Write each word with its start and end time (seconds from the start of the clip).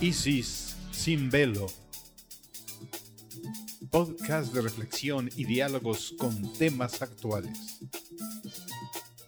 Isis 0.00 0.76
sin 0.92 1.30
velo. 1.30 1.66
Podcast 3.90 4.52
de 4.52 4.60
reflexión 4.60 5.30
y 5.36 5.44
diálogos 5.44 6.14
con 6.18 6.52
temas 6.54 7.02
actuales. 7.02 7.80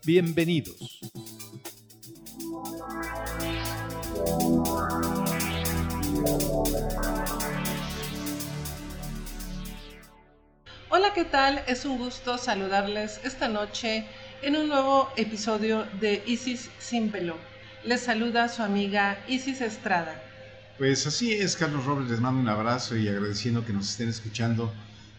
Bienvenidos. 0.04 1.00
Hola, 10.90 11.12
¿qué 11.14 11.24
tal? 11.24 11.62
Es 11.66 11.84
un 11.84 11.98
gusto 11.98 12.38
saludarles 12.38 13.20
esta 13.24 13.48
noche 13.48 14.06
en 14.42 14.56
un 14.56 14.68
nuevo 14.68 15.10
episodio 15.16 15.86
de 16.00 16.22
Isis 16.26 16.70
sin 16.78 17.10
velo. 17.10 17.36
Les 17.84 18.00
saluda 18.00 18.48
su 18.48 18.62
amiga 18.62 19.18
Isis 19.26 19.60
Estrada. 19.60 20.22
Pues 20.78 21.06
así 21.06 21.32
es, 21.32 21.56
Carlos 21.56 21.84
Robles, 21.84 22.10
les 22.10 22.20
mando 22.20 22.40
un 22.40 22.48
abrazo 22.48 22.96
y 22.96 23.08
agradeciendo 23.08 23.64
que 23.64 23.72
nos 23.72 23.90
estén 23.90 24.08
escuchando 24.08 24.72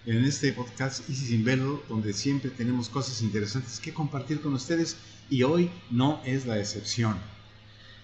en 0.06 0.24
este 0.24 0.54
podcast 0.54 1.08
Isis 1.10 1.30
sin 1.30 1.44
velo, 1.44 1.84
donde 1.90 2.14
siempre 2.14 2.50
tenemos 2.50 2.88
cosas 2.88 3.22
interesantes 3.22 3.80
que 3.80 3.94
compartir 3.94 4.42
con 4.42 4.54
ustedes 4.54 4.96
y 5.30 5.44
hoy 5.44 5.70
no 5.92 6.22
es 6.26 6.46
la 6.46 6.58
excepción. 6.58 7.18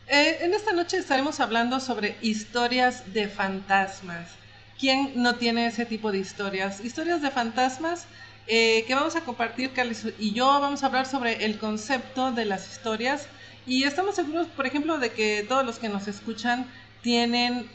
Eh, 0.07 0.39
en 0.41 0.53
esta 0.53 0.73
noche 0.73 0.97
estaremos 0.97 1.39
hablando 1.39 1.79
sobre 1.79 2.17
historias 2.21 3.13
de 3.13 3.27
fantasmas. 3.27 4.29
¿Quién 4.77 5.13
no 5.15 5.35
tiene 5.35 5.67
ese 5.67 5.85
tipo 5.85 6.11
de 6.11 6.19
historias? 6.19 6.83
Historias 6.83 7.21
de 7.21 7.31
fantasmas 7.31 8.05
eh, 8.47 8.83
que 8.85 8.95
vamos 8.95 9.15
a 9.15 9.21
compartir, 9.21 9.71
Carlos 9.71 10.03
y 10.19 10.33
yo 10.33 10.45
vamos 10.45 10.83
a 10.83 10.87
hablar 10.87 11.05
sobre 11.05 11.45
el 11.45 11.57
concepto 11.57 12.31
de 12.31 12.45
las 12.45 12.71
historias 12.71 13.27
y 13.65 13.83
estamos 13.83 14.15
seguros, 14.15 14.47
por 14.47 14.67
ejemplo, 14.67 14.99
de 14.99 15.11
que 15.11 15.43
todos 15.47 15.65
los 15.65 15.79
que 15.79 15.89
nos 15.89 16.07
escuchan 16.07 16.67
tienen 17.01 17.67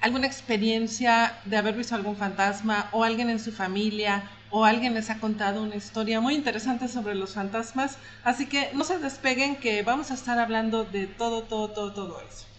alguna 0.00 0.26
experiencia 0.26 1.38
de 1.44 1.56
haber 1.56 1.74
visto 1.74 1.94
algún 1.94 2.16
fantasma 2.16 2.88
o 2.92 3.04
alguien 3.04 3.30
en 3.30 3.40
su 3.40 3.52
familia 3.52 4.30
o 4.50 4.64
alguien 4.64 4.94
les 4.94 5.10
ha 5.10 5.18
contado 5.18 5.62
una 5.62 5.76
historia 5.76 6.20
muy 6.20 6.34
interesante 6.34 6.88
sobre 6.88 7.14
los 7.14 7.34
fantasmas. 7.34 7.98
Así 8.24 8.46
que 8.46 8.70
no 8.74 8.84
se 8.84 8.98
despeguen 8.98 9.56
que 9.56 9.82
vamos 9.82 10.10
a 10.10 10.14
estar 10.14 10.38
hablando 10.38 10.84
de 10.84 11.06
todo, 11.06 11.42
todo, 11.42 11.70
todo, 11.70 11.92
todo 11.92 12.20
eso. 12.20 12.57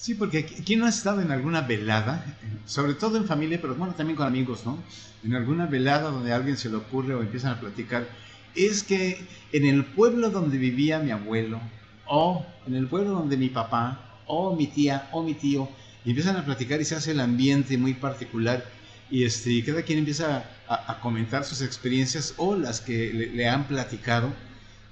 Sí, 0.00 0.14
porque 0.14 0.46
¿quién 0.46 0.78
no 0.78 0.86
ha 0.86 0.88
estado 0.88 1.20
en 1.20 1.30
alguna 1.30 1.60
velada? 1.60 2.24
Sobre 2.64 2.94
todo 2.94 3.18
en 3.18 3.26
familia, 3.26 3.60
pero 3.60 3.74
bueno, 3.74 3.92
también 3.94 4.16
con 4.16 4.26
amigos, 4.26 4.64
¿no? 4.64 4.78
En 5.22 5.34
alguna 5.34 5.66
velada 5.66 6.10
donde 6.10 6.32
a 6.32 6.36
alguien 6.36 6.56
se 6.56 6.70
le 6.70 6.76
ocurre 6.76 7.14
o 7.14 7.20
empiezan 7.20 7.52
a 7.52 7.60
platicar. 7.60 8.08
Es 8.54 8.82
que 8.82 9.22
en 9.52 9.66
el 9.66 9.84
pueblo 9.84 10.30
donde 10.30 10.56
vivía 10.56 11.00
mi 11.00 11.10
abuelo, 11.10 11.60
o 12.06 12.46
en 12.66 12.76
el 12.76 12.86
pueblo 12.86 13.10
donde 13.10 13.36
mi 13.36 13.50
papá, 13.50 14.22
o 14.26 14.56
mi 14.56 14.68
tía, 14.68 15.06
o 15.12 15.22
mi 15.22 15.34
tío, 15.34 15.68
empiezan 16.06 16.36
a 16.36 16.46
platicar 16.46 16.80
y 16.80 16.86
se 16.86 16.94
hace 16.94 17.10
el 17.10 17.20
ambiente 17.20 17.76
muy 17.76 17.92
particular 17.92 18.64
y 19.10 19.24
este, 19.24 19.62
cada 19.62 19.82
quien 19.82 19.98
empieza 19.98 20.46
a, 20.66 20.98
comentar 21.00 21.44
sus 21.44 21.60
experiencias 21.60 22.32
o 22.38 22.56
las 22.56 22.80
que 22.80 23.12
le 23.34 23.46
han 23.46 23.68
platicado 23.68 24.32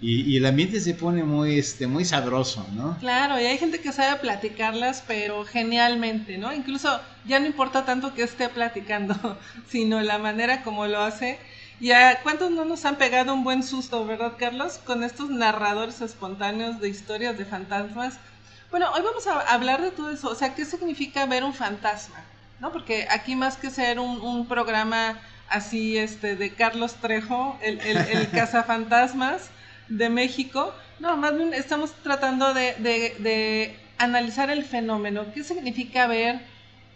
y, 0.00 0.36
el 0.36 0.46
ambiente 0.46 0.80
se 0.80 0.94
pone 0.94 1.24
muy, 1.24 1.58
este, 1.58 1.88
muy 1.88 2.04
sabroso, 2.04 2.64
¿no? 2.72 2.96
Claro, 3.00 3.40
y 3.40 3.44
hay 3.44 3.58
gente 3.58 3.80
que 3.80 3.92
sabe 3.92 4.20
platicarlas, 4.20 5.02
pero 5.06 5.44
genialmente, 5.44 6.38
¿no? 6.38 6.52
Incluso 6.52 7.00
ya 7.26 7.40
no 7.40 7.46
importa 7.46 7.84
tanto 7.84 8.14
que 8.14 8.22
esté 8.22 8.48
platicando, 8.48 9.16
sino 9.68 10.00
la 10.00 10.18
manera 10.18 10.62
como 10.62 10.86
lo 10.86 11.02
hace. 11.02 11.38
¿Y 11.80 11.90
a 11.90 12.20
cuántos 12.22 12.50
no 12.52 12.64
nos 12.64 12.84
han 12.84 12.96
pegado 12.96 13.34
un 13.34 13.42
buen 13.42 13.64
susto, 13.64 14.06
verdad, 14.06 14.34
Carlos? 14.38 14.78
Con 14.84 15.02
estos 15.02 15.30
narradores 15.30 16.00
espontáneos 16.00 16.80
de 16.80 16.88
historias 16.88 17.36
de 17.36 17.44
fantasmas. 17.44 18.14
Bueno, 18.70 18.86
hoy 18.92 19.02
vamos 19.02 19.26
a 19.26 19.40
hablar 19.52 19.82
de 19.82 19.90
todo 19.90 20.10
eso. 20.10 20.28
O 20.28 20.34
sea, 20.34 20.54
¿qué 20.54 20.64
significa 20.64 21.26
ver 21.26 21.42
un 21.42 21.54
fantasma? 21.54 22.22
¿No? 22.60 22.72
Porque 22.72 23.06
aquí 23.10 23.34
más 23.34 23.56
que 23.56 23.70
ser 23.70 23.98
un, 23.98 24.20
un 24.20 24.46
programa 24.46 25.18
así 25.48 25.96
este 25.96 26.36
de 26.36 26.52
Carlos 26.52 26.94
Trejo, 26.94 27.58
el, 27.62 27.80
el, 27.80 27.96
el 27.96 28.30
cazafantasmas, 28.32 29.50
de 29.88 30.08
México. 30.08 30.74
No, 31.00 31.16
más 31.16 31.36
bien 31.36 31.54
estamos 31.54 31.92
tratando 32.02 32.52
de, 32.54 33.76
analizar 33.98 34.50
el 34.50 34.64
fenómeno. 34.64 35.26
¿Qué 35.32 35.42
significa 35.42 36.06
ver 36.06 36.40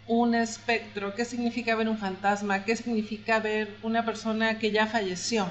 un 0.07 0.35
espectro? 0.35 1.13
¿Qué 1.15 1.25
significa 1.25 1.75
ver 1.75 1.89
un 1.89 1.97
fantasma? 1.97 2.63
¿Qué 2.63 2.75
significa 2.75 3.39
ver 3.39 3.75
una 3.81 4.05
persona 4.05 4.59
que 4.59 4.71
ya 4.71 4.87
falleció? 4.87 5.47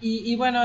Y, 0.00 0.36
bueno, 0.36 0.62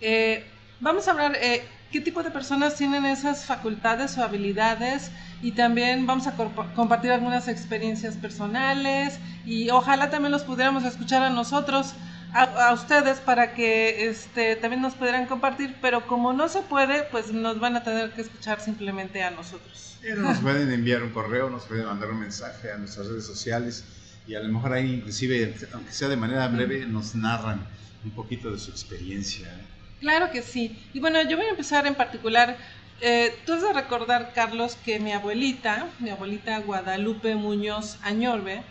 eh, 0.00 0.44
vamos 0.80 1.08
a 1.08 1.12
hablar 1.12 1.36
eh, 1.40 1.62
qué 1.90 2.00
tipo 2.00 2.22
de 2.22 2.30
personas 2.30 2.74
tienen 2.74 3.06
esas 3.06 3.44
facultades 3.44 4.18
o 4.18 4.24
habilidades 4.24 5.10
y 5.40 5.52
también 5.52 6.06
vamos 6.06 6.26
a 6.26 6.34
compartir 6.74 7.12
algunas 7.12 7.48
experiencias 7.48 8.16
personales 8.16 9.20
y 9.46 9.70
ojalá 9.70 10.10
también 10.10 10.32
los 10.32 10.42
pudiéramos 10.42 10.84
escuchar 10.84 11.22
a 11.22 11.30
nosotros 11.30 11.94
a, 12.34 12.72
ustedes 12.72 13.20
para 13.20 13.54
que 13.54 14.08
este, 14.08 14.56
también 14.56 14.82
nos 14.82 14.94
pudieran 14.94 15.26
compartir, 15.26 15.76
pero 15.80 16.06
como 16.06 16.32
no 16.32 16.48
se 16.48 16.62
puede, 16.62 17.04
pues 17.04 17.32
nos 17.32 17.60
van 17.60 17.76
a 17.76 17.84
tener 17.84 18.10
que 18.10 18.22
escuchar 18.22 18.60
simplemente 18.60 19.22
a 19.22 19.30
nosotros. 19.30 19.98
nos 20.16 20.38
pueden 20.38 20.70
enviar 20.72 21.02
un 21.02 21.10
correo, 21.10 21.48
nos 21.48 21.64
pueden 21.64 21.86
mandar 21.86 22.10
un 22.10 22.20
mensaje 22.20 22.72
a 22.72 22.76
nuestras 22.76 23.06
redes 23.06 23.24
sociales 23.24 23.84
y 24.26 24.34
a 24.34 24.40
lo 24.40 24.52
mejor 24.52 24.72
ahí 24.72 24.94
inclusive, 24.94 25.54
aunque 25.72 25.92
sea 25.92 26.08
de 26.08 26.16
manera 26.16 26.48
breve, 26.48 26.86
nos 26.86 27.14
narran 27.14 27.66
un 28.04 28.10
poquito 28.10 28.50
de 28.50 28.58
su 28.58 28.70
experiencia. 28.70 29.46
¿eh? 29.46 29.64
Claro 30.00 30.30
que 30.30 30.42
sí. 30.42 30.78
Y 30.92 31.00
bueno, 31.00 31.22
yo 31.22 31.36
voy 31.36 31.46
a 31.46 31.50
empezar 31.50 31.86
en 31.86 31.94
particular. 31.94 32.56
Eh, 33.00 33.34
tú 33.46 33.52
has 33.52 33.62
de 33.62 33.72
recordar, 33.72 34.32
Carlos, 34.34 34.76
que 34.84 34.98
mi 34.98 35.12
abuelita, 35.12 35.88
mi 36.00 36.10
abuelita 36.10 36.58
Guadalupe 36.58 37.34
Muñoz 37.36 37.98
Añorbe, 38.02 38.62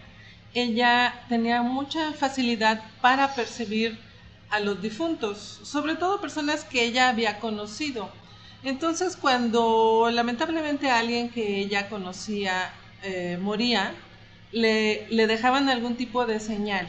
ella 0.54 1.26
tenía 1.30 1.62
mucha 1.62 2.14
facilidad 2.14 2.82
para 3.02 3.34
percibir 3.34 4.00
a 4.50 4.60
los 4.60 4.82
difuntos, 4.82 5.60
sobre 5.64 5.96
todo 5.96 6.22
personas 6.22 6.64
que 6.64 6.84
ella 6.84 7.10
había 7.10 7.40
conocido. 7.40 8.10
Entonces, 8.64 9.18
cuando 9.18 10.10
lamentablemente 10.12 10.90
alguien 10.90 11.30
que 11.30 11.60
ella 11.60 11.90
conocía 11.90 12.72
eh, 13.02 13.38
moría, 13.42 13.94
le, 14.52 15.08
dejaban 15.28 15.70
algún 15.70 15.96
tipo 15.96 16.26
de 16.26 16.40
señal. 16.40 16.88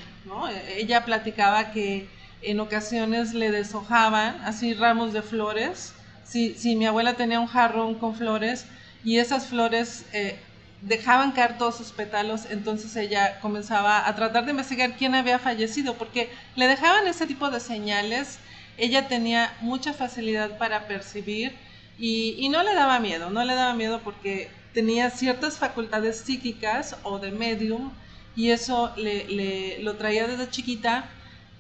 Ella 0.77 1.05
platicaba 1.05 1.73
que 1.73 2.09
en 2.43 2.61
ocasiones 2.61 3.33
le 3.33 3.51
deshojaban 3.51 4.41
así 4.45 4.75
ramos 4.75 5.13
de 5.13 5.23
flores. 5.23 5.95
Si, 6.25 6.55
si 6.55 6.77
mi 6.77 6.87
abuela 6.87 7.15
tenía 7.15 7.41
un 7.41 7.47
jarrón 7.47 7.95
con 7.95 8.15
flores 8.15 8.67
y 9.03 9.19
esas 9.19 9.47
flores 9.47 10.05
eh, 10.13 10.39
dejaban 10.87 11.33
caer 11.33 11.57
todos 11.57 11.77
sus 11.77 11.93
pétalos, 11.93 12.47
entonces 12.51 12.95
ella 12.97 13.41
comenzaba 13.41 14.07
a 14.07 14.15
tratar 14.15 14.45
de 14.45 14.51
investigar 14.51 14.97
quién 14.97 15.15
había 15.15 15.39
fallecido, 15.39 15.95
porque 15.95 16.31
le 16.57 16.67
dejaban 16.67 17.07
ese 17.07 17.27
tipo 17.27 17.51
de 17.51 17.61
señales, 17.61 18.39
ella 18.77 19.09
tenía 19.09 19.57
mucha 19.61 19.95
facilidad 19.95 20.59
para 20.59 20.87
percibir 20.87 21.55
y, 21.99 22.49
no 22.51 22.63
le 22.63 22.75
daba 22.75 22.99
miedo, 23.01 23.31
no 23.31 23.45
le 23.45 23.55
daba 23.55 23.73
miedo 23.75 24.01
porque 24.05 24.51
tenía 24.73 25.11
ciertas 25.11 25.59
facultades 25.59 26.19
psíquicas 26.19 26.97
o 27.05 27.19
de 27.19 27.31
medium 27.31 27.93
y 28.37 28.51
eso 28.51 28.93
le, 28.97 29.79
lo 29.81 29.95
traía 29.97 30.27
desde 30.27 30.51
chiquita 30.51 31.09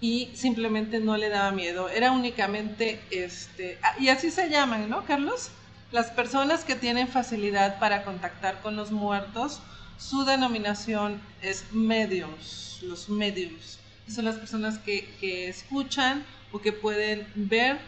y 0.01 0.31
simplemente 0.35 0.99
no 1.01 1.17
le 1.17 1.31
daba 1.31 1.51
miedo, 1.53 1.89
era 1.89 2.11
únicamente 2.11 3.01
este, 3.11 3.79
ah, 3.83 3.95
y 3.99 4.09
así 4.09 4.31
se 4.31 4.51
llaman, 4.51 4.91
¿no, 4.91 5.05
Carlos? 5.07 5.51
Las 5.95 6.11
personas 6.11 6.65
que 6.65 6.75
tienen 6.75 7.07
facilidad 7.07 7.79
para 7.79 8.03
contactar 8.03 8.61
con 8.63 8.75
los 8.75 8.91
muertos, 8.91 9.61
su 9.97 10.25
denominación 10.25 11.21
es 11.41 11.67
mediums, 11.71 12.81
los 12.83 13.09
mediums. 13.09 13.79
Son 14.09 14.25
las 14.25 14.35
personas 14.35 14.79
que, 14.79 15.49
escuchan 15.49 16.25
o 16.51 16.61
que 16.61 16.73
pueden 16.73 17.29
ver 17.37 17.79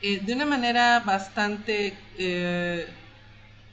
eh, 0.00 0.20
de 0.20 0.32
una 0.32 0.46
manera 0.46 1.00
bastante, 1.00 1.98
eh, 2.16 2.88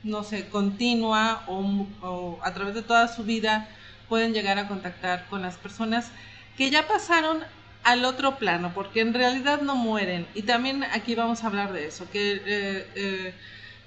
no 0.03 0.25
sé, 0.25 0.50
continua 0.50 1.45
o, 1.47 2.39
a 2.44 2.53
través 2.53 2.75
de 2.75 2.81
toda 2.81 3.07
su 3.07 3.23
vida 3.23 3.69
pueden 4.09 4.33
llegar 4.33 4.57
a 4.59 4.67
contactar 4.67 5.27
con 5.29 5.41
las 5.41 5.56
personas 5.56 6.11
que 6.57 6.69
ya 6.69 6.89
pasaron 6.89 7.41
al 7.85 8.03
otro 8.03 8.38
plano, 8.38 8.73
porque 8.75 9.00
en 9.00 9.13
realidad 9.13 9.61
no 9.61 9.77
mueren. 9.77 10.27
Y 10.35 10.41
también 10.41 10.83
aquí 10.83 11.15
vamos 11.15 11.45
a 11.45 11.47
hablar 11.47 11.71
de 11.71 11.88
eso, 11.88 12.11
que 12.11 12.41
eh, 12.45 13.33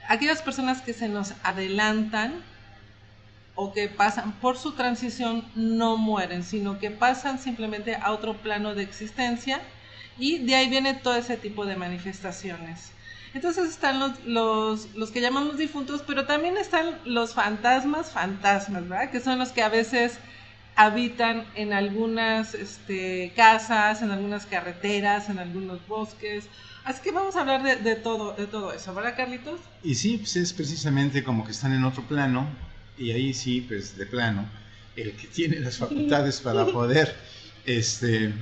aquellas 0.08 0.42
personas 0.42 0.82
que 0.82 0.92
se 0.92 1.08
nos 1.08 1.34
adelantan 1.42 2.42
o 3.54 3.72
que 3.72 3.88
pasan 3.88 4.32
por 4.32 4.56
su 4.56 4.72
transición 4.72 5.44
no 5.54 5.96
mueren, 5.96 6.44
sino 6.44 6.78
que 6.78 6.90
pasan 6.90 7.38
simplemente 7.38 7.96
a 7.96 8.12
otro 8.12 8.34
plano 8.34 8.74
de 8.74 8.82
existencia 8.82 9.60
y 10.18 10.38
de 10.38 10.54
ahí 10.54 10.68
viene 10.68 10.94
todo 10.94 11.16
ese 11.16 11.36
tipo 11.36 11.66
de 11.66 11.76
manifestaciones. 11.76 12.92
Entonces 13.32 13.68
están 13.68 14.00
los, 14.00 14.24
los, 14.24 14.94
los, 14.96 15.10
que 15.10 15.20
llamamos 15.20 15.56
difuntos, 15.56 16.02
pero 16.06 16.26
también 16.26 16.56
están 16.56 16.98
los 17.04 17.34
fantasmas, 17.34 18.10
fantasmas, 18.10 18.88
¿verdad? 18.88 19.10
Que 19.10 19.20
son 19.20 19.38
los 19.38 19.50
que 19.50 19.62
a 19.62 19.68
veces 19.68 20.18
habitan 20.74 21.44
en 21.54 21.72
algunas 21.72 22.54
este, 22.54 23.32
casas, 23.36 24.02
en 24.02 24.10
algunas 24.10 24.46
carreteras, 24.46 25.28
en 25.28 25.38
algunos 25.38 25.86
bosques. 25.86 26.46
Así 26.84 27.02
que 27.02 27.10
vamos 27.10 27.36
a 27.36 27.40
hablar 27.40 27.62
de, 27.62 27.94
todo, 27.96 28.34
de 28.34 28.46
todo 28.46 28.72
eso, 28.72 28.94
¿verdad, 28.94 29.14
Carlitos? 29.16 29.60
Y 29.82 29.94
sí, 29.94 30.18
pues 30.18 30.36
es 30.36 30.52
precisamente 30.52 31.22
como 31.22 31.44
que 31.44 31.52
están 31.52 31.72
en 31.72 31.84
otro 31.84 32.02
plano, 32.04 32.48
y 32.96 33.10
ahí 33.10 33.34
sí, 33.34 33.60
pues 33.60 33.96
de 33.96 34.06
plano, 34.06 34.48
el 34.96 35.12
que 35.12 35.26
tiene 35.26 35.60
las 35.60 35.76
facultades 35.76 36.40
para 36.40 36.66
poder 36.72 37.14
este, 37.66 38.32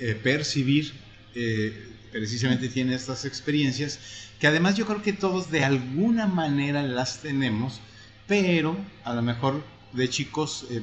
eh, 0.00 0.20
percibir, 0.22 0.92
eh, 1.34 1.86
precisamente 2.12 2.68
tiene 2.68 2.94
estas 2.94 3.24
experiencias, 3.24 3.98
que 4.38 4.46
además 4.46 4.76
yo 4.76 4.86
creo 4.86 5.02
que 5.02 5.14
todos 5.14 5.50
de 5.50 5.64
alguna 5.64 6.26
manera 6.26 6.82
las 6.82 7.20
tenemos, 7.20 7.80
pero 8.26 8.76
a 9.04 9.14
lo 9.14 9.22
mejor 9.22 9.62
de 9.92 10.08
chicos 10.10 10.66
eh, 10.70 10.82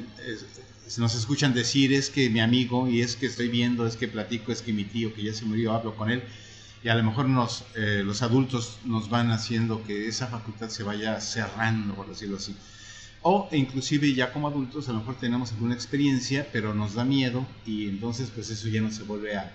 nos 0.98 1.14
escuchan 1.14 1.54
decir 1.54 1.94
es 1.94 2.10
que 2.10 2.30
mi 2.32 2.40
amigo 2.40 2.88
y 2.88 3.02
es 3.02 3.16
que 3.16 3.28
estoy 3.28 3.48
viendo, 3.48 3.86
es 3.86 3.96
que 3.96 4.08
platico, 4.08 4.52
es 4.52 4.64
que 4.64 4.74
mi 4.74 4.84
tío 4.84 5.14
que 5.14 5.24
ya 5.24 5.34
se 5.34 5.46
murió, 5.46 5.72
hablo 5.74 5.96
con 5.96 6.10
él 6.10 6.24
y 6.86 6.90
a 6.90 6.94
lo 6.94 7.02
mejor 7.02 7.28
nos, 7.28 7.64
eh, 7.74 8.04
los 8.06 8.22
adultos 8.22 8.78
nos 8.86 9.10
van 9.10 9.32
haciendo 9.32 9.84
que 9.84 10.08
esa 10.08 10.28
facultad 10.28 10.70
se 10.70 10.84
vaya 10.84 11.20
cerrando, 11.20 11.96
por 11.96 12.08
decirlo 12.08 12.38
así. 12.38 12.56
O 13.24 13.50
inclusive 13.52 14.14
ya 14.14 14.32
como 14.32 14.48
adultos 14.48 14.88
a 14.88 14.92
lo 14.92 15.00
mejor 15.00 15.18
tenemos 15.18 15.52
alguna 15.52 15.74
experiencia, 15.74 16.48
pero 16.54 16.76
nos 16.76 16.94
da 16.94 17.04
miedo 17.04 17.44
y 17.66 17.90
entonces 17.90 18.30
pues 18.30 18.52
eso 18.52 18.68
ya 18.68 18.82
no 18.82 18.92
se 18.92 19.02
vuelve 19.02 19.36
a, 19.36 19.52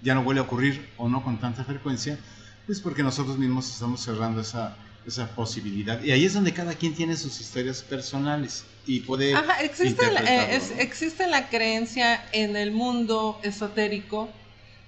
ya 0.00 0.14
no 0.14 0.24
vuelve 0.24 0.40
a 0.40 0.44
ocurrir 0.44 0.88
o 0.96 1.10
no 1.10 1.22
con 1.22 1.38
tanta 1.38 1.62
frecuencia, 1.62 2.18
pues 2.64 2.80
porque 2.80 3.02
nosotros 3.02 3.36
mismos 3.36 3.70
estamos 3.70 4.00
cerrando 4.00 4.40
esa, 4.40 4.74
esa 5.06 5.28
posibilidad. 5.34 6.02
Y 6.02 6.12
ahí 6.12 6.24
es 6.24 6.32
donde 6.32 6.54
cada 6.54 6.72
quien 6.72 6.94
tiene 6.94 7.18
sus 7.18 7.38
historias 7.38 7.82
personales 7.82 8.64
y 8.86 9.00
puede... 9.00 9.34
Ajá, 9.34 9.60
existe, 9.60 10.10
la, 10.10 10.22
eh, 10.22 10.62
existe 10.78 11.26
la 11.26 11.50
creencia 11.50 12.24
en 12.32 12.56
el 12.56 12.72
mundo 12.72 13.38
esotérico 13.42 14.30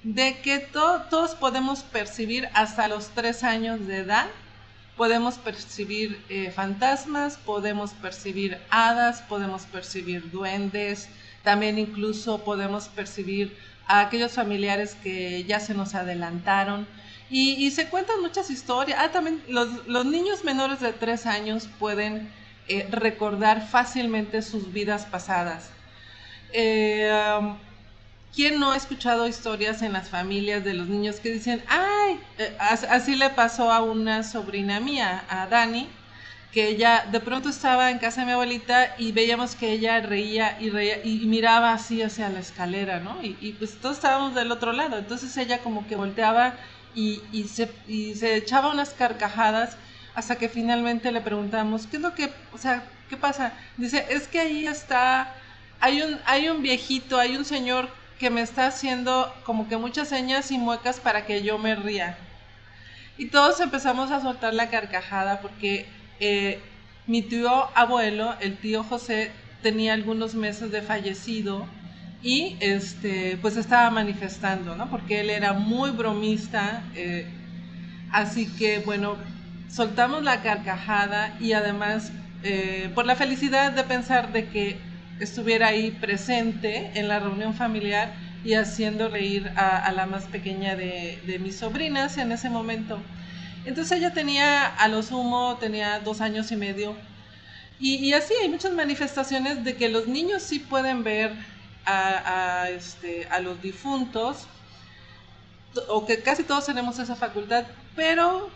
de 0.04 0.38
que 0.40 0.58
todos 0.58 1.34
podemos 1.34 1.82
percibir 1.82 2.48
hasta 2.52 2.88
los 2.88 3.08
tres 3.08 3.42
años 3.42 3.86
de 3.86 3.98
edad, 3.98 4.26
podemos 4.96 5.38
percibir 5.38 6.22
eh, 6.28 6.52
fantasmas, 6.54 7.38
podemos 7.38 7.92
percibir 7.92 8.58
hadas, 8.70 9.22
podemos 9.22 9.62
percibir 9.62 10.30
duendes, 10.30 11.08
también 11.42 11.78
incluso 11.78 12.44
podemos 12.44 12.88
percibir 12.88 13.56
a 13.86 14.00
aquellos 14.00 14.32
familiares 14.32 14.94
que 15.02 15.44
ya 15.44 15.58
se 15.58 15.74
nos 15.74 15.94
adelantaron. 15.94 16.86
Y, 17.30 17.70
se 17.72 17.88
cuentan 17.88 18.20
muchas 18.20 18.48
historias. 18.48 18.98
Ah, 19.00 19.10
también 19.10 19.42
los, 19.48 20.06
niños 20.06 20.44
menores 20.44 20.78
de 20.78 20.92
tres 20.92 21.26
años 21.26 21.68
pueden 21.80 22.30
eh, 22.68 22.86
recordar 22.90 23.66
fácilmente 23.66 24.40
sus 24.40 24.72
vidas 24.72 25.04
pasadas. 25.06 25.70
Eh, 26.52 27.10
um, 27.40 27.56
¿Quién 28.34 28.58
no 28.58 28.72
ha 28.72 28.76
escuchado 28.76 29.28
historias 29.28 29.81
en 29.82 29.92
las 29.92 30.08
familias 30.08 30.64
de 30.64 30.75
los 30.75 30.88
niños 30.88 31.20
que 31.20 31.31
dicen, 31.31 31.62
ay, 31.69 32.19
eh, 32.38 32.56
así 32.58 33.14
le 33.14 33.31
pasó 33.31 33.70
a 33.70 33.81
una 33.81 34.25
sobrina 34.25 34.81
mía, 34.81 35.25
a 35.28 35.46
Dani, 35.46 35.88
que 36.50 36.69
ella 36.69 37.06
de 37.12 37.20
pronto 37.20 37.48
estaba 37.48 37.92
en 37.92 37.98
casa 37.98 38.22
de 38.22 38.26
mi 38.26 38.32
abuelita 38.32 38.96
y 38.98 39.12
veíamos 39.12 39.54
que 39.54 39.70
ella 39.70 40.00
reía 40.00 40.56
y 40.60 40.70
reía 40.70 41.04
y 41.04 41.26
miraba 41.26 41.72
así 41.72 42.02
hacia 42.02 42.28
la 42.28 42.40
escalera, 42.40 42.98
¿no? 42.98 43.22
Y, 43.22 43.54
pues 43.58 43.81
todos 43.81 43.96
estábamos 43.96 44.34
del 44.34 44.50
otro 44.50 44.72
lado, 44.72 44.98
entonces 44.98 45.36
ella 45.36 45.58
como 45.58 45.86
que 45.86 45.94
volteaba 45.94 46.54
y, 46.94 47.20
se, 47.48 47.70
y 47.86 48.14
se 48.14 48.36
echaba 48.36 48.72
unas 48.72 48.90
carcajadas 48.90 49.76
hasta 50.14 50.36
que 50.36 50.48
finalmente 50.48 51.12
le 51.12 51.20
preguntamos, 51.20 51.86
¿qué 51.86 51.96
es 51.96 52.02
lo 52.02 52.14
que, 52.14 52.32
o 52.52 52.58
sea, 52.58 52.84
qué 53.08 53.16
pasa? 53.16 53.52
Dice, 53.76 54.06
es 54.10 54.26
que 54.26 54.40
ahí 54.40 54.66
está, 54.66 55.32
hay 55.81 56.02
un, 56.02 56.19
hay 56.25 56.48
un 56.48 56.62
viejito, 56.62 57.19
hay 57.19 57.36
un 57.36 57.44
señor 57.44 57.88
que 58.19 58.31
me 58.31 58.43
está 58.43 58.66
haciendo 58.66 59.32
como 59.44 59.69
que 59.69 59.76
muchas 59.76 60.08
señas 60.08 60.50
y 60.50 60.58
muecas 60.58 61.00
para 61.00 61.26
que 61.26 61.43
yo 61.43 61.58
me 61.58 61.75
ría. 61.75 62.16
Y 63.16 63.26
todos 63.26 63.61
empezamos 63.61 64.11
a 64.11 64.20
soltar 64.20 64.55
la 64.55 64.70
carcajada 64.70 65.40
porque 65.40 65.87
eh, 66.20 66.61
mi 67.06 67.22
tío 67.22 67.69
abuelo, 67.76 68.34
el 68.40 68.56
tío 68.56 68.82
José, 68.82 69.31
tenía 69.62 69.94
algunos 69.94 70.34
meses 70.34 70.70
de 70.70 70.82
fallecido 70.82 71.66
y 72.22 72.56
este, 72.61 73.38
pues 73.40 73.56
estaba 73.56 73.90
manifestando, 73.90 74.76
¿no? 74.76 74.90
Porque 74.90 75.20
él 75.20 75.31
era 75.31 75.52
muy 75.52 75.90
bromista. 75.90 76.82
Eh, 76.94 77.26
así 78.10 78.46
que, 78.56 78.78
bueno, 78.78 79.17
soltamos 79.70 80.22
la 80.22 80.43
carcajada 80.43 81.37
y 81.40 81.52
además 81.52 82.12
eh, 82.43 82.90
por 82.94 83.06
la 83.06 83.17
felicidad 83.17 83.72
de 83.72 83.84
pensar 83.84 84.32
de 84.32 84.46
que 84.49 84.78
estuviera 85.20 85.69
ahí 85.69 85.90
presente 85.93 86.93
en 86.94 87.08
la 87.08 87.20
reunión 87.20 87.55
familiar 87.55 88.14
y 88.44 88.55
haciendo 88.55 89.08
reír 89.08 89.50
a, 89.56 89.90
la 89.93 90.06
más 90.06 90.25
pequeña 90.25 90.76
de, 90.76 91.38
mis 91.40 91.56
sobrinas 91.56 92.19
en 92.19 92.32
ese 92.32 92.50
momento. 92.50 93.00
Entonces 93.64 93.99
ella 93.99 94.12
tenía, 94.12 94.66
a 94.66 94.88
lo 94.88 95.02
sumo, 95.02 95.56
tenía 95.58 96.00
dos 96.00 96.20
años 96.20 96.52
y 96.52 96.56
medio. 96.56 96.94
Y, 97.81 98.12
así 98.12 98.34
hay 98.40 98.49
muchas 98.49 98.72
manifestaciones 98.72 99.64
de 99.64 99.76
que 99.76 99.88
los 99.88 100.06
niños 100.06 100.43
sí 100.43 100.58
pueden 100.58 101.02
ver 101.02 101.32
a, 101.87 102.69
este, 102.70 103.26
a 103.31 103.40
los 103.40 103.60
difuntos, 103.60 104.46
o 105.88 106.06
que 106.06 106.22
casi 106.22 106.44
todos 106.44 106.67
tenemos 106.67 106.99
esa 106.99 107.17
facultad, 107.17 107.64
pero 107.96 108.50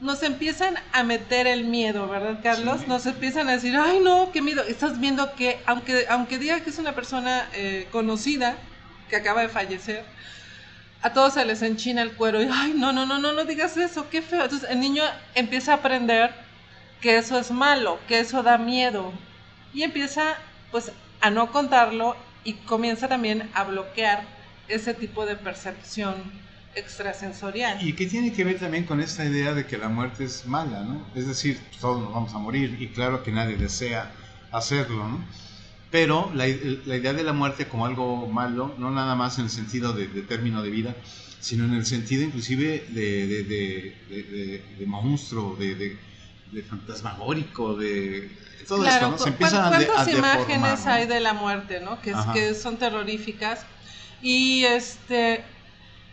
nos 0.00 0.22
empiezan 0.22 0.76
a 0.92 1.02
meter 1.02 1.46
el 1.46 1.64
miedo, 1.64 2.08
¿verdad, 2.08 2.38
Carlos? 2.42 2.86
Nos 2.86 3.06
empiezan 3.06 3.48
a 3.48 3.52
decir, 3.52 3.76
ay, 3.76 3.98
no, 4.00 4.30
qué 4.32 4.40
miedo. 4.40 4.62
Estás 4.62 5.00
viendo 5.00 5.34
que, 5.34 5.60
aunque, 5.66 6.06
aunque 6.08 6.38
diga 6.38 6.60
que 6.60 6.70
es 6.70 6.78
una 6.78 6.94
persona 6.94 7.48
eh, 7.54 7.88
conocida, 7.90 8.56
que 9.08 9.16
acaba 9.16 9.42
de 9.42 9.48
fallecer, 9.48 10.04
a 11.02 11.12
todos 11.12 11.34
se 11.34 11.44
les 11.44 11.62
enchina 11.62 12.02
el 12.02 12.12
cuero 12.12 12.42
y, 12.42 12.48
ay, 12.52 12.74
no, 12.76 12.92
no, 12.92 13.06
no, 13.06 13.18
no, 13.18 13.32
no 13.32 13.44
digas 13.44 13.76
eso, 13.76 14.08
qué 14.08 14.22
feo. 14.22 14.44
Entonces 14.44 14.70
el 14.70 14.78
niño 14.78 15.02
empieza 15.34 15.72
a 15.72 15.76
aprender 15.76 16.32
que 17.00 17.18
eso 17.18 17.38
es 17.38 17.50
malo, 17.50 17.98
que 18.06 18.20
eso 18.20 18.42
da 18.42 18.56
miedo. 18.56 19.12
Y 19.74 19.82
empieza, 19.82 20.36
pues, 20.70 20.92
a 21.20 21.30
no 21.30 21.50
contarlo 21.50 22.16
y 22.44 22.54
comienza 22.54 23.08
también 23.08 23.50
a 23.54 23.64
bloquear 23.64 24.22
ese 24.68 24.94
tipo 24.94 25.26
de 25.26 25.34
percepción 25.34 26.47
extrasensorial. 26.78 27.82
Y 27.86 27.92
que 27.92 28.06
tiene 28.06 28.32
que 28.32 28.44
ver 28.44 28.58
también 28.58 28.84
con 28.84 29.00
esta 29.00 29.24
idea 29.24 29.54
de 29.54 29.66
que 29.66 29.78
la 29.78 29.88
muerte 29.88 30.24
es 30.24 30.46
mala, 30.46 30.82
¿no? 30.82 31.06
Es 31.14 31.26
decir, 31.26 31.58
todos 31.80 32.00
nos 32.02 32.12
vamos 32.12 32.34
a 32.34 32.38
morir 32.38 32.76
y 32.80 32.88
claro 32.88 33.22
que 33.22 33.32
nadie 33.32 33.56
desea 33.56 34.12
hacerlo, 34.50 35.08
¿no? 35.08 35.24
Pero 35.90 36.30
la, 36.34 36.46
idea 36.46 37.12
de 37.14 37.22
la 37.22 37.32
muerte 37.32 37.66
como 37.66 37.86
algo 37.86 38.26
malo, 38.26 38.74
no 38.78 38.90
nada 38.90 39.14
más 39.14 39.38
en 39.38 39.44
el 39.44 39.50
sentido 39.50 39.94
de, 39.94 40.06
término 40.22 40.62
de 40.62 40.70
vida, 40.70 40.94
sino 41.40 41.64
en 41.64 41.74
el 41.74 41.86
sentido 41.86 42.24
inclusive 42.24 42.86
de, 42.90 44.64
de 44.78 44.86
monstruo, 44.86 45.56
de, 45.56 45.96
fantasmagórico, 46.68 47.74
de 47.74 48.30
todo 48.66 48.86
esto, 48.86 49.10
¿no? 49.10 49.18
Se 49.18 49.30
empiezan 49.30 49.68
¿Cuántas 49.68 50.08
imágenes 50.08 50.86
hay 50.86 51.06
de 51.06 51.20
la 51.20 51.32
muerte, 51.32 51.80
¿no? 51.80 52.00
Que, 52.02 52.14
que 52.34 52.54
son 52.54 52.76
terroríficas. 52.76 53.64
Y 54.20 54.64
este 54.64 55.42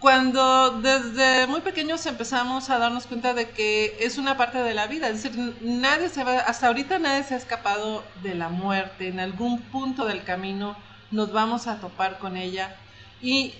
cuando 0.05 0.69
desde 0.83 1.47
muy 1.47 1.61
pequeños 1.61 2.05
empezamos 2.05 2.69
a 2.69 2.77
darnos 2.77 3.07
cuenta 3.07 3.33
de 3.33 3.49
que 3.49 3.97
es 3.99 4.19
una 4.19 4.37
parte 4.37 4.59
de 4.59 4.75
la 4.75 4.85
vida, 4.85 5.09
es 5.09 5.23
decir, 5.23 5.55
nadie 5.61 6.09
se 6.09 6.23
va, 6.23 6.41
hasta 6.41 6.67
ahorita 6.67 6.99
nadie 6.99 7.23
se 7.23 7.33
ha 7.33 7.37
escapado 7.37 8.03
de 8.21 8.35
la 8.35 8.49
muerte, 8.49 9.07
en 9.07 9.19
algún 9.19 9.59
punto 9.59 10.05
del 10.05 10.23
camino 10.23 10.77
nos 11.09 11.31
vamos 11.33 11.65
a 11.65 11.79
topar 11.79 12.19
con 12.19 12.37
ella. 12.37 12.75
Y 13.19 13.55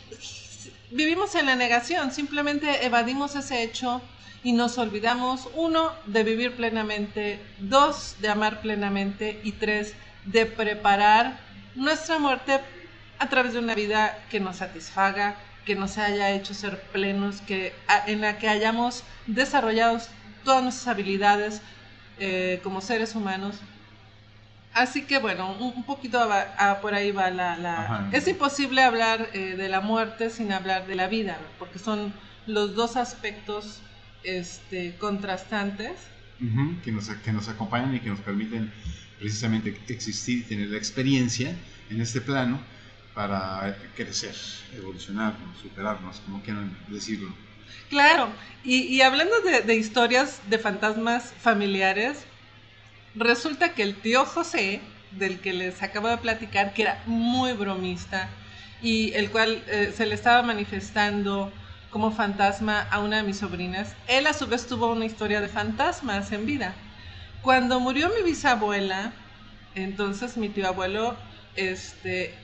vivimos 0.92 1.34
en 1.34 1.48
la 1.48 1.56
negación, 1.56 2.12
simplemente 2.12 2.86
evadimos 2.86 3.36
ese 3.36 3.64
hecho 3.64 4.04
y 4.44 4.52
nos 4.52 4.78
olvidamos, 4.78 5.50
uno, 5.56 5.94
de 6.06 6.22
vivir 6.22 6.56
plenamente, 6.56 7.40
dos, 7.58 8.18
de 8.20 8.30
amar 8.30 8.62
plenamente 8.62 9.42
y 9.44 9.54
tres, 9.54 9.96
de 10.26 10.46
preparar 10.46 11.40
nuestra 11.74 12.20
muerte 12.20 12.60
a 13.18 13.30
través 13.30 13.54
de 13.54 13.60
una 13.60 13.74
vida 13.74 14.16
que 14.30 14.40
nos 14.40 14.58
satisfaga, 14.58 15.38
que 15.66 15.76
nos 15.76 15.98
haya 15.98 16.32
hecho 16.32 16.54
ser 16.54 16.80
plenos, 16.94 17.42
que, 17.42 17.74
en 18.08 18.22
la 18.22 18.38
que 18.38 18.48
hayamos 18.48 19.04
desarrollado 19.28 20.00
todas 20.44 20.64
nuestras 20.64 20.88
habilidades 20.88 21.62
eh, 22.20 22.60
como 22.64 22.82
seres 22.82 23.16
humanos. 23.16 23.56
Así 24.74 25.04
que 25.04 25.20
bueno, 25.20 25.56
un, 25.60 25.84
poquito 25.84 26.20
por 26.82 26.94
ahí 26.94 27.12
va 27.12 27.30
la... 27.30 28.10
es 28.12 28.28
imposible 28.28 28.84
hablar 28.84 29.30
eh, 29.34 29.56
de 29.56 29.70
la 29.70 29.82
muerte 29.82 30.30
sin 30.30 30.52
hablar 30.52 30.86
de 30.86 30.96
la 30.96 31.08
vida, 31.08 31.38
porque 31.58 31.80
son 31.80 32.14
los 32.46 32.76
dos 32.76 32.98
aspectos 32.98 33.82
este, 34.24 34.96
contrastantes. 34.98 35.94
que, 36.84 36.92
nos, 36.92 37.10
que 37.10 37.32
nos 37.32 37.48
acompañan 37.48 37.96
y 37.96 38.02
que 38.02 38.10
nos 38.10 38.20
permiten 38.20 38.72
precisamente 39.18 39.80
existir, 39.88 40.46
tener 40.48 40.68
la 40.68 40.78
experiencia 40.78 41.56
en 41.90 42.02
este 42.02 42.20
plano 42.20 42.60
para 43.16 43.78
crecer, 43.96 44.36
evolucionar, 44.76 45.36
superarnos, 45.62 46.20
como 46.20 46.44
quieran 46.44 46.78
decirlo. 46.90 47.34
Claro, 47.90 48.28
y, 48.64 49.02
hablando 49.02 49.34
de, 49.42 49.76
historias 49.76 50.42
de 50.50 50.60
fantasmas 50.60 51.34
familiares, 51.40 52.26
resulta 53.16 53.74
que 53.74 53.84
el 53.84 53.96
tío 53.96 54.26
José 54.26 54.82
del 55.12 55.40
que 55.40 55.54
les 55.54 55.82
acabo 55.82 56.10
de 56.10 56.18
platicar, 56.18 56.74
que 56.74 56.82
era 56.82 57.02
muy 57.06 57.54
bromista 57.54 58.28
y 58.82 59.14
el 59.14 59.32
cual 59.32 59.64
eh, 59.68 59.94
se 59.96 60.06
le 60.06 60.14
estaba 60.14 60.42
manifestando 60.44 61.54
como 61.90 62.12
fantasma 62.12 62.82
a 62.92 63.00
una 63.00 63.18
de 63.18 63.24
mis 63.24 63.38
sobrinas. 63.38 63.96
Él 64.08 64.28
a 64.28 64.34
su 64.34 64.48
vez 64.48 64.68
tuvo 64.68 64.92
una 64.92 65.06
historia 65.06 65.40
de 65.40 65.48
fantasmas 65.48 66.34
en 66.34 66.46
vida. 66.46 66.76
Cuando 67.42 67.80
murió 67.80 68.10
mi 68.10 68.30
bisabuela, 68.30 69.14
entonces 69.76 70.36
mi 70.36 70.50
tío 70.50 70.68
abuelo, 70.68 71.16
este, 71.56 72.36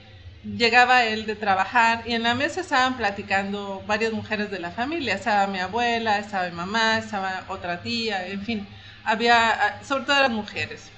llegaba 0.44 1.04
él 1.04 1.26
de 1.26 1.36
trabajar 1.36 2.02
y 2.06 2.14
en 2.14 2.22
la 2.22 2.34
mesa 2.34 2.60
estaban 2.60 2.96
platicando 2.96 3.82
varias 3.86 4.12
mujeres 4.12 4.50
de 4.50 4.58
la 4.58 4.70
familia. 4.70 5.14
Estaba 5.14 5.46
mi 5.46 5.58
abuela, 5.58 6.18
estaba 6.18 6.48
mi 6.48 6.56
mamá, 6.56 6.98
estaba 6.98 7.44
otra 7.48 7.82
tía, 7.82 8.26
en 8.26 8.44
fin, 8.44 8.66
había, 9.04 9.80
sobre 9.84 10.04
todo 10.04 10.16
eran 10.18 10.34
mujeres. 10.34 10.90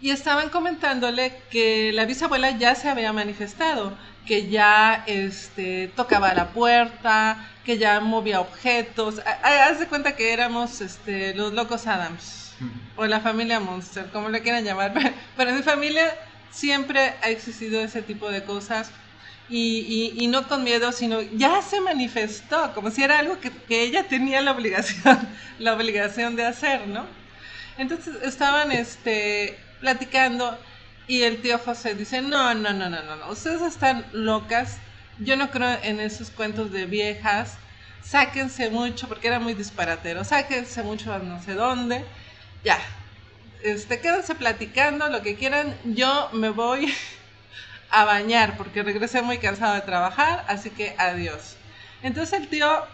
Y 0.00 0.10
estaban 0.10 0.50
comentándole 0.50 1.32
que 1.50 1.90
la 1.92 2.04
bisabuela 2.04 2.50
ya 2.50 2.74
se 2.74 2.88
había 2.88 3.12
manifestado, 3.12 3.96
que 4.26 4.48
ya 4.48 5.04
este, 5.06 5.88
tocaba 5.96 6.34
la 6.34 6.48
puerta, 6.48 7.48
que 7.64 7.78
ya 7.78 8.00
movía 8.00 8.40
objetos. 8.40 9.22
Haz 9.42 9.80
de 9.80 9.86
cuenta 9.86 10.14
que 10.14 10.32
éramos 10.32 10.80
este, 10.82 11.34
los 11.34 11.52
locos 11.54 11.86
Adams 11.86 12.54
o 12.96 13.06
la 13.06 13.20
familia 13.20 13.58
Monster, 13.60 14.06
como 14.12 14.28
le 14.28 14.42
quieran 14.42 14.64
llamar. 14.64 14.92
Pero 15.36 15.50
en 15.50 15.56
mi 15.56 15.62
familia 15.62 16.14
siempre 16.50 17.14
ha 17.22 17.30
existido 17.30 17.80
ese 17.80 18.02
tipo 18.02 18.30
de 18.30 18.44
cosas. 18.44 18.90
Y, 19.48 20.12
y, 20.16 20.26
no 20.26 20.48
con 20.48 20.64
miedo, 20.64 20.90
sino 20.90 21.22
ya 21.22 21.62
se 21.62 21.80
manifestó, 21.80 22.74
como 22.74 22.90
si 22.90 23.04
era 23.04 23.20
algo 23.20 23.38
que, 23.38 23.52
que, 23.52 23.84
ella 23.84 24.08
tenía 24.08 24.40
la 24.40 24.50
obligación, 24.50 25.28
la 25.60 25.72
obligación 25.74 26.34
de 26.34 26.44
hacer, 26.44 26.88
¿no? 26.88 27.06
Entonces 27.78 28.16
estaban 28.24 28.72
este, 28.72 29.56
platicando 29.80 30.58
y 31.06 31.22
el 31.22 31.40
tío 31.40 31.58
José 31.58 31.94
dice, 31.94 32.22
no, 32.22 32.54
no, 32.54 32.72
no, 32.72 32.90
no, 32.90 33.02
no, 33.02 33.16
no, 33.16 33.30
ustedes 33.30 33.62
están 33.62 34.04
locas, 34.12 34.78
yo 35.20 35.36
no 35.36 35.50
creo 35.50 35.78
en 35.82 36.00
esos 36.00 36.30
cuentos 36.30 36.72
de 36.72 36.86
viejas, 36.86 37.56
sáquense 38.02 38.70
mucho, 38.70 39.06
porque 39.08 39.28
era 39.28 39.38
muy 39.38 39.54
disparatero, 39.54 40.24
sáquense 40.24 40.82
mucho 40.82 41.12
a 41.12 41.18
no 41.18 41.40
sé 41.42 41.54
dónde, 41.54 42.04
ya, 42.64 42.78
este, 43.62 44.00
quédense 44.00 44.34
platicando 44.34 45.08
lo 45.08 45.22
que 45.22 45.36
quieran, 45.36 45.76
yo 45.84 46.30
me 46.32 46.50
voy 46.50 46.92
a 47.90 48.04
bañar, 48.04 48.56
porque 48.56 48.82
regresé 48.82 49.22
muy 49.22 49.38
cansado 49.38 49.74
de 49.74 49.80
trabajar, 49.82 50.44
así 50.48 50.70
que 50.70 50.94
adiós. 50.98 51.56
Entonces 52.02 52.40
el 52.40 52.48
tío, 52.48 52.84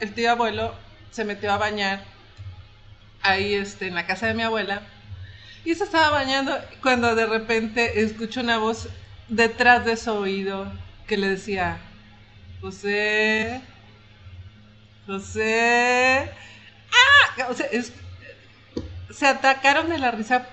el 0.00 0.14
tío 0.14 0.30
abuelo 0.30 0.74
se 1.10 1.24
metió 1.24 1.52
a 1.52 1.58
bañar 1.58 2.04
ahí 3.22 3.54
este, 3.54 3.88
en 3.88 3.94
la 3.94 4.06
casa 4.06 4.26
de 4.26 4.34
mi 4.34 4.42
abuela, 4.42 4.82
y 5.64 5.74
se 5.74 5.84
estaba 5.84 6.10
bañando 6.10 6.58
cuando 6.82 7.14
de 7.14 7.26
repente 7.26 8.02
escucho 8.02 8.40
una 8.40 8.58
voz 8.58 8.88
detrás 9.28 9.84
de 9.84 9.96
su 9.96 10.10
oído 10.10 10.72
que 11.06 11.18
le 11.18 11.28
decía, 11.28 11.78
José, 12.60 13.60
José. 15.06 16.30
¡Ah! 16.92 17.46
O 17.50 17.54
sea, 17.54 17.66
se 19.12 19.26
atacaron 19.26 19.88
de 19.88 19.98
la 19.98 20.10
risa 20.10 20.46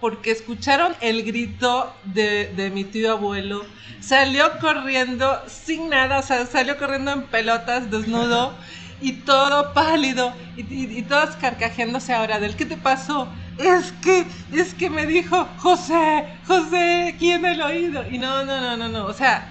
porque 0.00 0.30
escucharon 0.30 0.94
el 1.00 1.22
grito 1.24 1.94
de, 2.04 2.46
de, 2.56 2.70
mi 2.70 2.84
tío 2.84 3.12
abuelo. 3.12 3.64
Salió 4.00 4.58
corriendo 4.58 5.38
sin 5.46 5.90
nada, 5.90 6.20
o 6.20 6.22
sea, 6.22 6.46
salió 6.46 6.78
corriendo 6.78 7.12
en 7.12 7.22
pelotas, 7.24 7.90
desnudo 7.90 8.54
y 9.02 9.12
todo 9.12 9.74
pálido 9.74 10.32
y, 10.56 10.62
y, 10.62 10.98
y 10.98 11.02
todas 11.02 11.36
carcajeándose 11.36 12.14
ahora 12.14 12.38
del 12.38 12.56
¿qué 12.56 12.66
te 12.66 12.76
pasó? 12.76 13.28
es 13.60 13.92
que, 14.02 14.26
es 14.52 14.74
que 14.74 14.90
me 14.90 15.06
dijo, 15.06 15.48
José, 15.58 16.26
José, 16.46 17.14
¿quién 17.18 17.44
el 17.44 17.60
oído? 17.60 18.04
Y 18.10 18.18
no, 18.18 18.44
no, 18.44 18.60
no, 18.60 18.76
no, 18.76 18.88
no, 18.88 19.06
o 19.06 19.12
sea, 19.12 19.48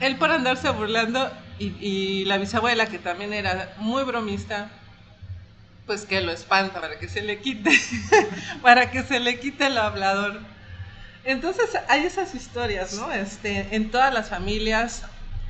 él 0.00 0.16
por 0.16 0.30
andarse 0.30 0.68
burlando 0.70 1.30
y, 1.58 2.24
la 2.24 2.36
bisabuela, 2.36 2.86
que 2.86 2.98
también 2.98 3.32
era 3.32 3.74
muy 3.78 4.02
bromista, 4.02 4.70
pues 5.86 6.04
que 6.06 6.20
lo 6.20 6.32
espanta 6.32 6.80
para 6.80 6.98
que 6.98 7.08
se 7.08 7.22
le 7.22 7.40
quite, 7.40 7.70
para 8.62 8.90
que 8.90 9.02
se 9.02 9.20
le 9.20 9.38
quite 9.38 9.66
el 9.66 9.78
hablador. 9.78 10.40
Entonces 11.24 11.70
hay 11.88 12.04
esas 12.04 12.34
historias, 12.34 12.94
¿no? 12.94 13.12
Este, 13.12 13.68
en 13.74 13.90
todas 13.90 14.12
las 14.12 14.28
familias, 14.28 15.02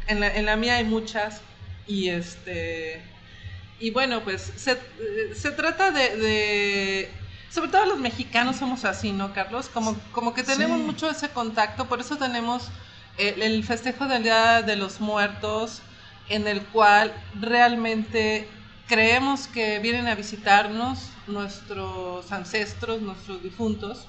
en 0.07 0.21
la, 0.21 0.35
en 0.35 0.47
la 0.47 0.57
mía 0.57 0.77
hay 0.77 0.85
muchas, 0.85 1.41
y 1.87 2.09
este, 2.09 3.03
y 3.81 3.91
bueno, 3.91 4.23
pues 4.23 4.53
se, 4.57 4.79
se 5.35 5.51
trata 5.51 5.91
de 5.91 7.11
sobre 7.55 7.71
todo 7.71 7.87
los 7.87 8.01
mexicanos 8.01 8.57
somos 8.57 8.85
así, 8.85 9.13
¿no, 9.13 9.33
Carlos? 9.33 9.69
Como, 9.73 9.97
como 10.11 10.35
que 10.35 10.43
tenemos 10.43 10.81
mucho 10.81 11.09
ese 11.09 11.29
contacto, 11.29 11.87
por 11.87 12.01
eso 12.01 12.17
tenemos 12.17 12.69
el, 13.17 13.63
festejo 13.63 14.07
del 14.07 14.25
Día 14.25 14.63
de 14.63 14.75
los 14.75 15.01
Muertos, 15.01 15.81
en 16.29 16.49
el 16.49 16.63
cual 16.63 17.15
realmente 17.41 18.49
creemos 18.95 19.49
que 19.49 19.81
vienen 19.81 20.07
a 20.07 20.15
visitarnos 20.15 21.25
nuestros 21.27 22.31
ancestros, 22.31 23.03
nuestros 23.03 23.43
difuntos, 23.43 24.07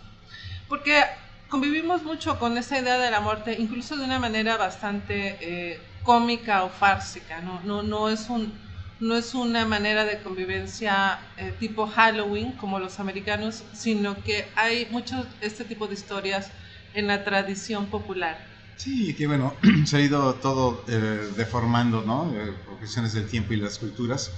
porque 0.70 1.02
convivimos 1.50 2.04
mucho 2.04 2.38
con 2.38 2.56
esa 2.56 2.80
idea 2.80 3.00
de 3.00 3.10
la 3.10 3.20
muerte, 3.20 3.56
incluso 3.58 3.98
de 3.98 4.06
una 4.06 4.20
manera 4.20 4.58
bastante 4.58 5.38
eh, 5.42 5.80
cómica 6.04 6.64
o 6.66 6.70
fársica, 6.70 7.42
¿no? 7.42 7.64
No, 7.64 7.82
no 7.82 8.10
es 8.10 8.30
un 8.30 8.64
no 9.00 9.16
es 9.16 9.34
una 9.34 9.66
manera 9.66 10.06
de 10.06 10.22
convivencia 10.22 11.20
eh, 11.36 11.52
tipo 11.60 11.88
Halloween 11.88 12.56
como 12.56 12.78
los 12.80 13.00
americanos, 13.00 13.66
sino 13.74 14.22
que 14.24 14.54
hay 14.56 14.86
mucho 14.92 15.16
este 15.42 15.66
tipo 15.66 15.88
de 15.88 15.96
historias 15.96 16.54
en 16.94 17.08
la 17.08 17.24
tradición 17.24 17.90
popular. 17.90 18.38
Sí, 18.76 19.16
que 19.16 19.26
bueno, 19.28 19.58
se 19.86 19.98
ha 19.98 20.02
ido 20.02 20.40
todo 20.40 20.86
eh, 20.88 21.32
deformando, 21.36 22.04
¿no? 22.04 22.34
Eh, 22.40 22.54
por 22.66 22.78
cuestiones 22.78 23.14
del 23.14 23.28
tiempo 23.28 23.54
y 23.54 23.58
las 23.58 23.80
culturas, 23.80 24.32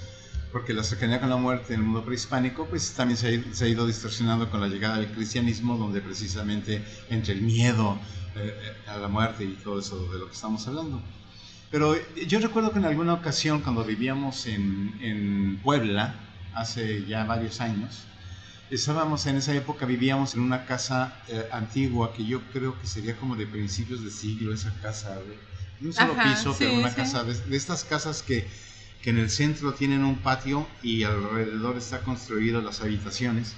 porque 0.57 0.73
la 0.73 0.83
cercanía 0.83 1.19
con 1.19 1.29
la 1.29 1.37
muerte 1.37 1.75
en 1.75 1.81
el 1.81 1.85
mundo 1.85 2.03
prehispánico, 2.03 2.65
pues 2.65 2.93
también 2.93 3.15
se 3.15 3.27
ha, 3.27 3.53
se 3.53 3.65
ha 3.65 3.67
ido 3.67 3.85
distorsionando 3.85 4.49
con 4.49 4.59
la 4.59 4.67
llegada 4.67 4.97
del 4.97 5.11
cristianismo, 5.11 5.77
donde 5.77 6.01
precisamente 6.01 6.83
entre 7.11 7.33
el 7.33 7.43
miedo 7.43 7.95
a 8.87 8.97
la 8.97 9.07
muerte 9.07 9.43
y 9.43 9.53
todo 9.63 9.77
eso 9.77 10.11
de 10.11 10.17
lo 10.17 10.25
que 10.25 10.33
estamos 10.33 10.67
hablando. 10.67 10.99
Pero 11.69 11.95
yo 12.25 12.39
recuerdo 12.39 12.71
que 12.71 12.79
en 12.79 12.85
alguna 12.85 13.13
ocasión, 13.13 13.61
cuando 13.61 13.83
vivíamos 13.83 14.47
en, 14.47 14.97
en 14.99 15.59
Puebla, 15.61 16.15
hace 16.55 17.05
ya 17.05 17.23
varios 17.23 17.61
años, 17.61 18.05
estábamos 18.71 19.27
en 19.27 19.35
esa 19.35 19.53
época, 19.53 19.85
vivíamos 19.85 20.33
en 20.33 20.41
una 20.41 20.65
casa 20.65 21.21
eh, 21.27 21.47
antigua 21.51 22.13
que 22.13 22.25
yo 22.25 22.41
creo 22.51 22.81
que 22.81 22.87
sería 22.87 23.15
como 23.15 23.35
de 23.35 23.45
principios 23.45 24.03
de 24.03 24.09
siglo, 24.09 24.51
esa 24.51 24.73
casa, 24.81 25.19
de 25.19 25.87
un 25.87 25.93
solo 25.93 26.15
piso, 26.15 26.55
pero 26.57 26.73
una 26.73 26.95
casa 26.95 27.23
de, 27.23 27.35
de, 27.35 27.55
estas 27.55 27.83
casas 27.83 28.23
que, 28.23 28.47
que 29.01 29.09
en 29.11 29.17
el 29.17 29.29
centro 29.29 29.73
tienen 29.73 30.03
un 30.03 30.17
patio 30.17 30.67
y 30.81 31.03
alrededor 31.03 31.77
está 31.77 32.01
construido 32.01 32.61
las 32.61 32.81
habitaciones. 32.81 33.55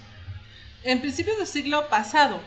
En 0.83 1.01
principios 1.01 1.37
del 1.37 1.47
siglo 1.47 1.89
pasado. 1.89 2.39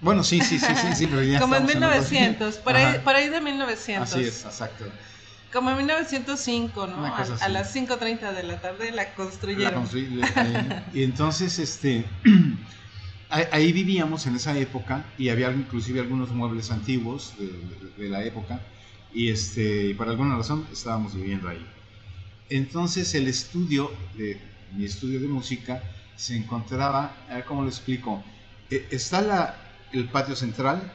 Bueno, 0.00 0.22
sí, 0.22 0.40
sí, 0.40 0.58
sí, 0.58 0.74
sí, 0.74 0.94
sí 0.94 1.06
pero 1.06 1.22
ya 1.22 1.38
Como 1.40 1.56
en 1.56 1.66
1900, 1.66 2.56
por 2.56 2.76
ahí, 2.76 3.00
por 3.00 3.14
ahí 3.14 3.28
de 3.28 3.40
1900. 3.40 4.12
Así 4.12 4.24
es, 4.24 4.44
exacto. 4.44 4.84
Como 5.52 5.70
en 5.70 5.78
1905, 5.78 6.86
¿no? 6.86 7.06
A, 7.06 7.22
a, 7.22 7.48
las 7.48 7.74
5.30 7.74 8.34
de 8.34 8.42
la 8.42 8.60
tarde 8.60 8.92
la 8.92 9.14
construyeron. 9.14 9.72
La 9.72 9.78
construyeron. 9.80 10.84
y 10.92 11.02
entonces, 11.02 11.58
este, 11.58 12.04
ahí 13.30 13.72
vivíamos 13.72 14.26
en 14.26 14.36
esa 14.36 14.56
época 14.58 15.04
y 15.16 15.30
había 15.30 15.50
inclusive 15.50 16.00
algunos 16.00 16.30
muebles 16.30 16.70
antiguos 16.70 17.34
de, 17.38 18.02
de 18.02 18.08
la 18.10 18.22
época 18.24 18.60
y 19.12 19.30
este, 19.30 19.94
por 19.94 20.08
alguna 20.08 20.36
razón 20.36 20.66
estábamos 20.72 21.14
viviendo 21.14 21.48
ahí. 21.48 21.66
Entonces 22.50 23.14
el 23.14 23.28
estudio, 23.28 23.90
de, 24.16 24.40
mi 24.74 24.84
estudio 24.84 25.20
de 25.20 25.28
música, 25.28 25.82
se 26.16 26.36
encontraba, 26.36 27.16
a 27.28 27.34
ver 27.34 27.44
cómo 27.44 27.62
lo 27.62 27.68
explico, 27.68 28.22
e, 28.70 28.86
está 28.90 29.20
la, 29.20 29.56
el 29.92 30.08
patio 30.08 30.34
central 30.34 30.92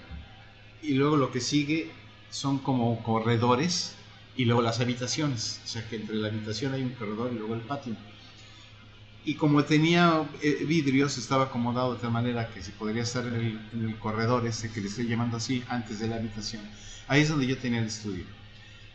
y 0.82 0.94
luego 0.96 1.18
lo 1.18 1.32
que 1.32 1.42
sigue 1.42 1.92
son 2.30 2.58
como 2.60 3.02
corredores 3.04 3.96
y 4.36 4.46
luego 4.46 4.62
las 4.62 4.80
habitaciones, 4.80 5.62
o 5.64 5.68
sea 5.68 5.88
que 5.88 5.98
entre 5.98 6.16
la 6.16 6.28
habitación 6.28 6.74
hay 6.74 6.82
un 6.82 6.90
corredor 6.90 7.32
y 7.32 7.38
luego 7.38 7.54
el 7.54 7.62
patio. 7.62 7.96
Y 9.26 9.36
como 9.36 9.64
tenía 9.64 10.30
eh, 10.42 10.66
vidrios, 10.68 11.18
estaba 11.18 11.46
acomodado 11.46 11.94
de 11.94 12.02
tal 12.02 12.12
manera 12.12 12.50
que 12.50 12.62
se 12.62 12.72
podría 12.72 13.04
estar 13.04 13.26
en 13.26 13.36
el, 13.36 13.70
en 13.74 13.90
el, 13.90 13.98
corredor 13.98 14.46
ese 14.46 14.70
que 14.70 14.82
le 14.82 14.88
estoy 14.88 15.08
llamando 15.08 15.38
así, 15.38 15.64
antes 15.70 16.00
de 16.00 16.08
la 16.10 16.18
habitación. 16.18 16.62
Ahí 17.08 17.22
es 17.22 17.30
donde 17.30 17.48
yo 17.48 17.58
tenía 17.58 17.80
el 17.80 17.86
estudio. 17.86 18.26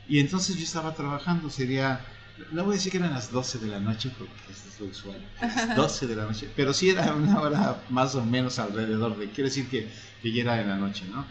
Y 0.07 0.19
entonces 0.19 0.57
yo 0.57 0.65
estaba 0.65 0.95
trabajando, 0.95 1.49
sería, 1.49 2.05
no 2.52 2.64
voy 2.64 2.73
a 2.73 2.76
decir 2.76 2.92
que 2.92 2.99
eran 2.99 3.12
las 3.12 3.30
12 3.30 3.59
de 3.59 3.66
la 3.66 3.80
noche, 3.80 4.11
porque 4.16 4.33
esto 4.50 4.68
es 4.68 4.80
lo 4.80 4.87
usual, 4.87 5.75
12 5.76 6.07
de 6.07 6.16
la 6.16 6.25
noche, 6.25 6.49
pero 6.54 6.73
sí 6.73 6.90
era 6.90 7.14
una 7.14 7.40
hora 7.40 7.83
más 7.90 8.14
o 8.14 8.25
menos 8.25 8.59
alrededor 8.59 9.16
de, 9.18 9.30
quiero 9.30 9.49
decir 9.49 9.68
que, 9.68 9.88
que 10.23 10.33
ya 10.33 10.42
era 10.42 10.61
en 10.61 10.68
la 10.68 10.76
noche, 10.76 11.04
¿no? 11.12 11.25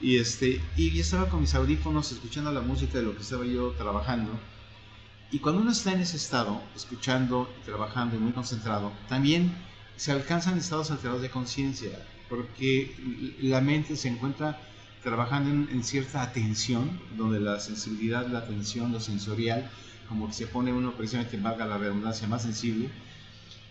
Y, 0.00 0.16
este, 0.16 0.60
y 0.76 0.98
estaba 0.98 1.28
con 1.28 1.40
mis 1.42 1.54
audífonos 1.54 2.10
escuchando 2.12 2.50
la 2.52 2.62
música 2.62 2.98
de 2.98 3.04
lo 3.04 3.14
que 3.14 3.22
estaba 3.22 3.44
yo 3.44 3.72
trabajando. 3.72 4.32
Y 5.30 5.38
cuando 5.40 5.60
uno 5.60 5.70
está 5.70 5.92
en 5.92 6.00
ese 6.00 6.16
estado, 6.16 6.62
escuchando 6.74 7.52
y 7.60 7.66
trabajando 7.66 8.16
y 8.16 8.18
muy 8.18 8.32
concentrado, 8.32 8.92
también 9.08 9.54
se 9.96 10.12
alcanzan 10.12 10.56
estados 10.56 10.90
alterados 10.90 11.22
de 11.22 11.30
conciencia. 11.30 11.90
porque 12.30 12.94
la 13.40 13.60
mente 13.60 13.96
se 13.96 14.08
encuentra 14.08 14.58
trabajando 15.02 15.50
en, 15.72 15.82
cierta 15.82 16.22
atención, 16.22 17.00
donde 17.16 17.40
la 17.40 17.58
sensibilidad, 17.58 18.26
la 18.28 18.38
atención, 18.40 18.92
lo 18.92 19.00
sensorial, 19.00 19.68
como 20.10 20.28
que 20.28 20.34
se 20.34 20.48
pone 20.48 20.72
uno 20.74 20.96
precisamente, 20.96 21.38
valga 21.38 21.64
la 21.66 21.78
redundancia, 21.78 22.28
más 22.28 22.42
sensible 22.42 22.90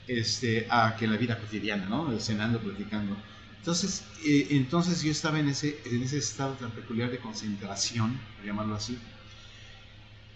este, 0.07 0.67
a 0.69 0.95
que 0.97 1.07
la 1.07 1.17
vida 1.17 1.39
cotidiana, 1.39 1.85
¿no? 1.87 2.19
Cenando, 2.19 2.59
platicando. 2.59 3.15
Entonces, 3.59 4.03
eh, 4.25 4.47
entonces 4.51 5.03
yo 5.03 5.11
estaba 5.11 5.39
en 5.39 5.49
ese, 5.49 5.81
en 5.85 6.01
ese 6.03 6.17
estado 6.17 6.55
tan 6.55 6.71
peculiar 6.71 7.11
de 7.11 7.19
concentración, 7.19 8.19
por 8.37 8.45
llamarlo 8.45 8.75
así, 8.75 8.97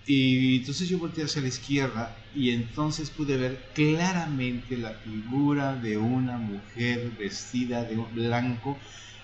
y 0.05 0.57
entonces 0.57 0.89
yo 0.89 0.97
volteé 0.99 1.23
hacia 1.23 1.41
la 1.41 1.47
izquierda 1.47 2.17
y 2.35 2.51
entonces 2.51 3.09
pude 3.09 3.37
ver 3.37 3.71
claramente 3.73 4.77
la 4.77 4.93
figura 4.95 5.75
de 5.77 5.97
una 5.97 6.37
mujer 6.37 7.11
vestida 7.17 7.85
de 7.85 7.95
blanco. 7.95 8.81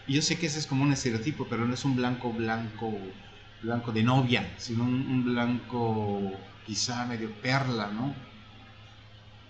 Y 0.07 0.13
yo 0.13 0.21
sé 0.21 0.39
que 0.39 0.47
ese 0.47 0.59
es 0.59 0.67
como 0.67 0.83
un 0.83 0.93
estereotipo, 0.93 1.47
pero 1.49 1.65
no 1.67 1.73
es 1.73 1.83
un 1.85 1.95
blanco 1.95 2.33
blanco 2.33 3.13
blanco 3.61 3.91
de 3.91 4.03
novia, 4.03 4.53
sino 4.57 4.83
un, 4.83 5.23
blanco 5.25 6.31
quizá 6.65 7.05
medio 7.05 7.31
perla, 7.41 7.89
¿no? 7.91 8.13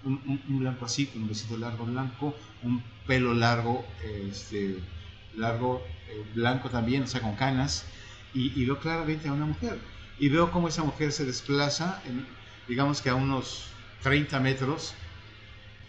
Un, 0.04 0.60
blanco 0.60 0.86
así, 0.86 1.08
con 1.08 1.24
un 1.24 1.28
vestido 1.28 1.58
largo 1.58 1.86
blanco, 1.86 2.36
un 2.64 2.82
pelo 3.06 3.34
largo, 3.34 3.86
este, 4.04 4.78
largo 5.36 5.84
eh, 6.10 6.26
blanco 6.34 6.70
también, 6.70 7.04
o 7.04 7.08
sea, 7.08 7.22
con 7.22 7.36
canas, 7.36 7.86
y, 8.34 8.60
y 8.60 8.66
veo 8.66 8.80
claramente 8.80 9.28
a 9.28 9.34
una 9.34 9.46
mujer 9.46 9.80
y 10.20 10.28
veo 10.28 10.52
cómo 10.52 10.68
esa 10.68 10.84
mujer 10.84 11.12
se 11.12 11.26
desplaza, 11.26 12.02
digamos 12.68 13.02
que 13.02 13.10
a 13.10 13.16
unos 13.16 13.68
30 14.04 14.40
metros, 14.42 14.94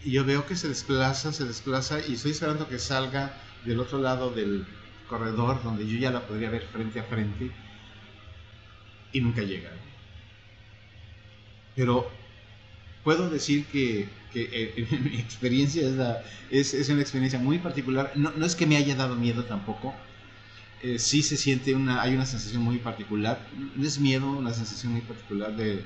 y 0.03 0.11
yo 0.11 0.25
veo 0.25 0.45
que 0.45 0.55
se 0.55 0.69
desplaza, 0.69 1.33
se 1.33 1.45
desplaza, 1.45 1.99
y 2.07 2.13
estoy 2.13 2.31
esperando 2.31 2.67
que 2.67 2.79
salga 2.79 3.33
del 3.65 3.79
otro 3.79 3.99
lado 3.99 4.31
del 4.31 4.65
corredor, 5.09 5.61
donde 5.63 5.85
yo 5.85 5.99
ya 5.99 6.11
la 6.11 6.25
podría 6.25 6.49
ver 6.49 6.65
frente 6.71 7.01
a 7.01 7.03
frente, 7.03 7.51
y 9.13 9.21
nunca 9.21 9.41
llega. 9.41 9.69
Pero 11.75 12.09
puedo 13.03 13.29
decir 13.29 13.65
que, 13.65 14.07
que 14.33 14.87
mi 15.03 15.17
experiencia 15.17 15.87
es, 15.87 15.93
la, 15.93 16.23
es, 16.49 16.73
es, 16.73 16.89
una 16.89 17.01
experiencia 17.01 17.39
muy 17.39 17.59
particular. 17.59 18.11
No, 18.15 18.31
no 18.35 18.45
es 18.45 18.55
que 18.55 18.65
me 18.65 18.77
haya 18.77 18.95
dado 18.95 19.15
miedo 19.15 19.45
tampoco, 19.45 19.93
eh, 20.83 20.97
sí 20.97 21.21
se 21.21 21.37
siente 21.37 21.75
una, 21.75 22.01
hay 22.01 22.15
una 22.15 22.25
sensación 22.25 22.63
muy 22.63 22.77
particular, 22.79 23.39
no 23.75 23.85
es 23.85 23.99
miedo, 23.99 24.31
una 24.31 24.51
sensación 24.51 24.93
muy 24.93 25.01
particular 25.01 25.55
de 25.55 25.83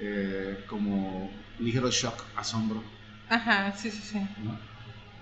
eh, 0.00 0.58
como 0.66 1.30
ligero 1.60 1.88
shock, 1.90 2.24
asombro. 2.34 2.82
Ajá, 3.28 3.72
sí, 3.76 3.90
sí, 3.90 4.00
sí. 4.02 4.18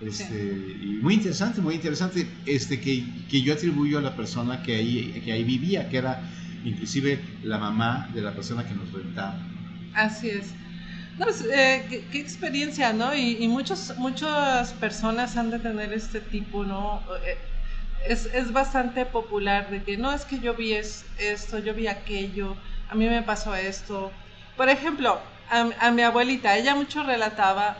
Este, 0.01 0.77
Y 0.81 0.99
muy 1.01 1.15
interesante, 1.15 1.61
muy 1.61 1.75
interesante, 1.75 2.27
este, 2.45 2.79
que, 2.79 3.05
que, 3.29 3.41
yo 3.41 3.53
atribuyo 3.53 3.99
a 3.99 4.01
la 4.01 4.15
persona 4.15 4.63
que 4.63 4.75
ahí, 4.75 5.21
que 5.23 5.31
ahí 5.31 5.43
vivía, 5.43 5.89
que 5.89 5.97
era 5.97 6.21
inclusive 6.67 7.19
la 7.43 7.57
mamá 7.57 8.09
de 8.13 8.21
la 8.21 8.31
persona 8.33 8.65
que 8.65 8.73
nos 8.73 8.91
rentaba. 8.91 9.35
Así 9.93 10.29
es. 10.29 10.53
Pues, 11.17 11.43
eh, 11.51 12.05
qué, 12.11 12.19
experiencia, 12.19 12.93
¿no? 12.93 13.15
Y, 13.15 13.47
muchas 13.47 14.73
personas 14.79 15.35
han 15.35 15.49
de 15.49 15.59
tener 15.59 15.91
este 15.93 16.21
tipo, 16.21 16.63
¿no? 16.63 17.01
es, 18.07 18.51
bastante 18.51 19.05
popular 19.05 19.69
de 19.69 19.83
que 19.83 19.97
no 19.97 20.13
es 20.13 20.25
que 20.25 20.39
yo 20.39 20.53
vi 20.53 20.73
esto, 20.73 21.59
yo 21.59 21.73
vi 21.73 21.87
aquello, 21.87 22.55
a 22.89 22.95
mí 22.95 23.07
me 23.07 23.21
pasó 23.21 23.55
esto. 23.55 24.11
Por 24.55 24.69
ejemplo, 24.69 25.19
a, 25.49 25.91
mi 25.91 26.01
abuelita, 26.01 26.57
ella 26.57 26.75
mucho 26.75 27.03
relataba 27.03 27.77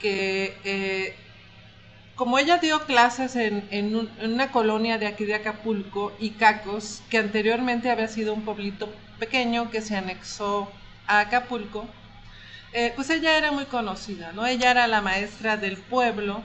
que 0.00 0.56
eh, 0.64 1.16
como 2.18 2.36
ella 2.40 2.58
dio 2.58 2.80
clases 2.84 3.36
en, 3.36 4.10
una 4.20 4.50
colonia 4.50 4.98
de 4.98 5.06
aquí 5.06 5.24
de 5.24 5.36
Acapulco, 5.36 6.12
Icacos, 6.18 7.00
que 7.08 7.18
anteriormente 7.18 7.90
había 7.92 8.08
sido 8.08 8.34
un 8.34 8.44
pueblito 8.44 8.92
pequeño 9.20 9.70
que 9.70 9.80
se 9.80 9.96
anexó 9.96 10.68
a 11.06 11.20
Acapulco, 11.20 11.86
eh, 12.72 12.92
pues 12.96 13.08
ella 13.10 13.38
era 13.38 13.52
muy 13.52 13.66
conocida, 13.66 14.32
¿no? 14.32 14.44
Ella 14.46 14.72
era 14.72 14.88
la 14.88 15.00
maestra 15.00 15.56
del 15.56 15.76
pueblo 15.76 16.42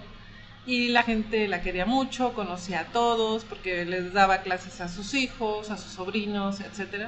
y 0.68 0.90
la 0.90 1.02
gente 1.02 1.48
la 1.48 1.64
quería 1.64 1.88
mucho, 1.88 2.36
conocía 2.36 2.82
a 2.82 2.86
todos 2.86 3.44
porque 3.44 3.84
les 3.84 4.14
daba 4.14 4.44
clases 4.44 4.80
a 4.80 4.88
sus 4.88 5.16
hijos, 5.16 5.72
a 5.72 5.78
sus 5.78 5.94
sobrinos, 5.94 6.60
etc. 6.60 7.08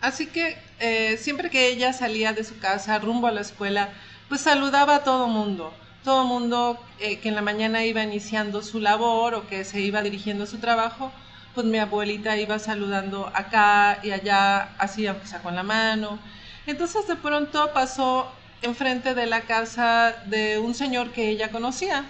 Así 0.00 0.26
que 0.26 0.56
eh, 0.80 1.18
siempre 1.18 1.50
que 1.50 1.68
ella 1.68 1.92
salía 1.92 2.32
de 2.32 2.44
su 2.44 2.58
casa 2.58 2.98
rumbo 2.98 3.26
a 3.26 3.30
la 3.30 3.42
escuela, 3.42 3.90
pues 4.30 4.40
saludaba 4.40 4.96
a 4.96 5.04
todo 5.04 5.28
mundo. 5.28 5.74
Todo 6.04 6.24
mundo 6.24 6.78
eh, 6.98 7.18
que 7.20 7.28
en 7.28 7.34
la 7.36 7.42
mañana 7.42 7.84
iba 7.84 8.02
iniciando 8.02 8.62
su 8.62 8.80
labor 8.80 9.34
o 9.34 9.46
que 9.46 9.64
se 9.64 9.80
iba 9.80 10.02
dirigiendo 10.02 10.44
a 10.44 10.46
su 10.46 10.58
trabajo, 10.58 11.12
pues 11.54 11.66
mi 11.66 11.78
abuelita 11.78 12.36
iba 12.36 12.58
saludando 12.58 13.30
acá 13.34 13.98
y 14.02 14.10
allá, 14.10 14.74
así 14.78 15.06
aunque 15.06 15.26
sea 15.26 15.42
con 15.42 15.54
la 15.54 15.62
mano. 15.62 16.18
Entonces 16.66 17.06
de 17.06 17.16
pronto 17.16 17.72
pasó 17.72 18.30
enfrente 18.62 19.14
de 19.14 19.26
la 19.26 19.42
casa 19.42 20.14
de 20.26 20.58
un 20.58 20.74
señor 20.74 21.12
que 21.12 21.28
ella 21.28 21.50
conocía, 21.50 22.04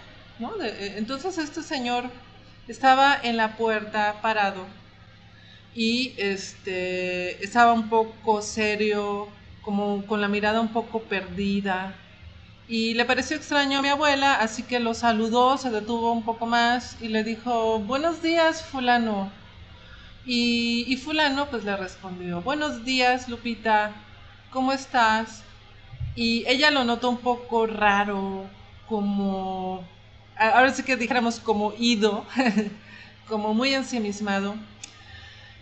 eh, 0.62 0.94
entonces 0.96 1.38
este 1.38 1.62
señor 1.62 2.11
estaba 2.68 3.18
en 3.22 3.37
la 3.37 3.57
puerta 3.57 4.20
parado 4.22 4.66
y 5.74 6.14
este, 6.18 7.42
estaba 7.44 7.72
un 7.72 7.88
poco 7.88 8.42
serio, 8.42 9.28
como 9.62 10.07
con 10.07 10.20
la 10.20 10.28
mirada 10.28 10.61
un 10.61 10.72
poco 10.72 11.00
perdida. 11.00 11.94
Y 12.72 12.94
le 12.94 13.04
pareció 13.04 13.37
extraño 13.37 13.80
a 13.80 13.82
mi 13.82 13.90
abuela, 13.90 14.37
así 14.37 14.62
que 14.62 14.80
lo 14.80 14.94
saludó, 14.94 15.58
se 15.58 15.68
detuvo 15.68 16.11
un 16.11 16.22
poco 16.22 16.46
más 16.46 16.96
y 17.02 17.08
le 17.08 17.22
dijo, 17.22 17.80
buenos 17.80 18.22
días, 18.22 18.62
fulano. 18.64 19.30
Y, 20.24 20.96
fulano 21.04 21.50
pues 21.50 21.64
le 21.64 21.76
respondió, 21.76 22.40
buenos 22.40 22.82
días, 22.82 23.28
Lupita, 23.28 23.92
¿cómo 24.50 24.72
estás? 24.72 25.42
Y 26.16 26.44
ella 26.48 26.70
lo 26.70 26.82
notó 26.85 27.11
un 27.11 27.18
poco 27.18 27.66
raro, 27.66 28.46
como 28.88 29.87
ahora 30.38 30.72
sí 30.72 30.82
que 30.82 30.96
dijéramos 30.96 31.40
como 31.40 31.74
ido, 31.78 32.24
como 33.28 33.52
muy 33.52 33.74
ensimismado. 33.74 34.54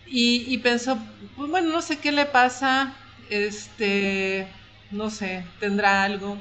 Y, 0.06 0.44
y, 0.46 0.58
pensó, 0.58 0.96
pues 1.36 1.50
bueno, 1.50 1.72
no 1.72 1.82
sé 1.82 1.98
qué 1.98 2.12
le 2.12 2.26
pasa, 2.26 2.94
este, 3.30 4.46
no 4.92 5.10
sé, 5.10 5.44
tendrá 5.58 6.04
algo. 6.04 6.38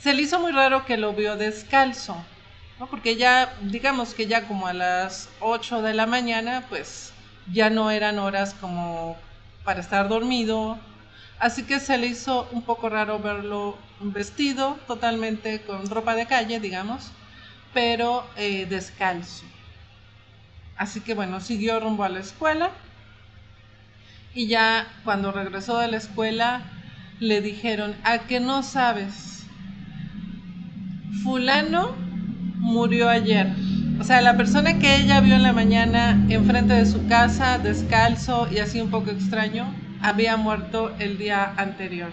Se 0.00 0.14
le 0.14 0.22
hizo 0.22 0.38
muy 0.38 0.52
raro 0.52 0.84
que 0.84 0.96
lo 0.96 1.12
vio 1.12 1.36
descalzo, 1.36 2.16
porque 2.90 3.16
ya, 3.16 3.52
digamos 3.62 4.14
que 4.14 4.26
ya 4.26 4.46
como 4.46 4.66
a 4.68 4.72
las 4.72 5.28
8 5.40 5.82
de 5.82 5.92
la 5.94 6.06
mañana, 6.06 6.64
pues 6.68 7.12
ya 7.52 7.68
no 7.70 7.90
eran 7.90 8.18
horas 8.18 8.54
como 8.54 9.16
para 9.64 9.80
estar 9.80 10.08
dormido, 10.08 10.78
así 11.40 11.64
que 11.64 11.80
se 11.80 11.98
le 11.98 12.06
hizo 12.06 12.48
un 12.52 12.62
poco 12.62 12.88
raro 12.88 13.18
verlo 13.18 13.76
vestido 14.00 14.78
totalmente 14.86 15.62
con 15.62 15.90
ropa 15.90 16.14
de 16.14 16.26
calle, 16.26 16.60
digamos, 16.60 17.10
pero 17.74 18.24
eh, 18.36 18.66
descalzo. 18.66 19.44
Así 20.76 21.00
que 21.00 21.14
bueno, 21.14 21.40
siguió 21.40 21.80
rumbo 21.80 22.04
a 22.04 22.08
la 22.08 22.20
escuela 22.20 22.70
y 24.32 24.46
ya 24.46 24.86
cuando 25.04 25.32
regresó 25.32 25.78
de 25.78 25.88
la 25.88 25.96
escuela 25.96 26.62
le 27.18 27.40
dijeron, 27.40 27.96
¿a 28.04 28.20
que 28.20 28.38
no 28.38 28.62
sabes? 28.62 29.37
Fulano 31.22 31.94
murió 32.56 33.08
ayer. 33.08 33.48
O 34.00 34.04
sea, 34.04 34.20
la 34.20 34.36
persona 34.36 34.78
que 34.78 34.96
ella 34.96 35.20
vio 35.20 35.34
en 35.34 35.42
la 35.42 35.52
mañana 35.52 36.24
enfrente 36.28 36.74
de 36.74 36.86
su 36.86 37.06
casa, 37.08 37.58
descalzo 37.58 38.48
y 38.50 38.58
así 38.58 38.80
un 38.80 38.90
poco 38.90 39.10
extraño, 39.10 39.74
había 40.00 40.36
muerto 40.36 40.94
el 40.98 41.18
día 41.18 41.52
anterior. 41.56 42.12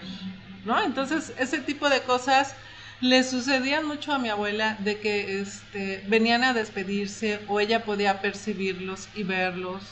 ¿No? 0.64 0.82
Entonces, 0.82 1.32
ese 1.38 1.58
tipo 1.58 1.88
de 1.88 2.00
cosas 2.00 2.56
le 3.00 3.22
sucedían 3.22 3.86
mucho 3.86 4.12
a 4.12 4.18
mi 4.18 4.30
abuela 4.30 4.76
de 4.80 4.98
que 4.98 5.40
este, 5.40 6.02
venían 6.08 6.42
a 6.42 6.54
despedirse 6.54 7.40
o 7.46 7.60
ella 7.60 7.84
podía 7.84 8.20
percibirlos 8.20 9.08
y 9.14 9.22
verlos. 9.22 9.82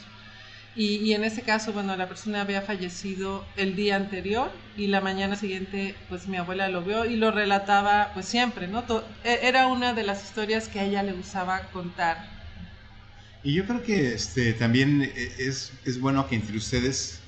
Y, 0.77 1.13
en 1.13 1.23
ese 1.23 1.43
caso, 1.43 1.73
bueno, 1.73 1.97
la 1.97 2.09
persona 2.09 2.41
había 2.41 2.61
fallecido 2.61 3.45
el 3.57 3.77
día 3.77 3.95
anterior 3.95 4.51
y 4.77 4.89
la 4.89 5.01
mañana 5.01 5.37
siguiente, 5.37 5.95
pues 6.09 6.27
mi 6.27 6.37
abuela 6.37 6.69
lo 6.69 6.83
vio 6.83 7.05
y 7.05 7.15
lo 7.15 7.31
relataba, 7.31 8.11
pues 8.13 8.27
siempre, 8.27 8.67
¿no? 8.67 8.85
E, 9.23 9.39
era 9.43 9.69
una 9.69 9.95
de 9.95 10.03
las 10.03 10.25
historias 10.25 10.67
que 10.67 10.81
a 10.81 10.85
ella 10.85 11.05
le 11.05 11.13
gustaba 11.13 11.61
contar. 11.73 12.29
Y 13.45 13.55
yo 13.55 13.67
creo 13.67 13.85
que 13.85 14.15
este, 14.15 14.53
también 14.55 15.03
eh, 15.03 15.35
es, 15.39 15.73
es 15.85 16.01
bueno 16.01 16.27
que 16.29 16.35
entre 16.35 16.57
ustedes 16.57 17.21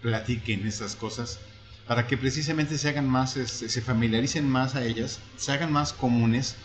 platiquen 0.00 0.66
esas 0.66 0.96
cosas 0.96 1.40
para 1.86 2.06
que 2.06 2.16
precisamente 2.16 2.78
se 2.78 2.88
hagan 2.88 3.08
más, 3.08 3.36
este, 3.36 3.68
se 3.68 3.82
familiaricen 3.82 4.48
más 4.48 4.74
a 4.74 4.84
ellas, 4.84 5.20
se 5.36 5.52
hagan 5.52 5.72
más 5.72 5.92
comunes, 5.92 6.56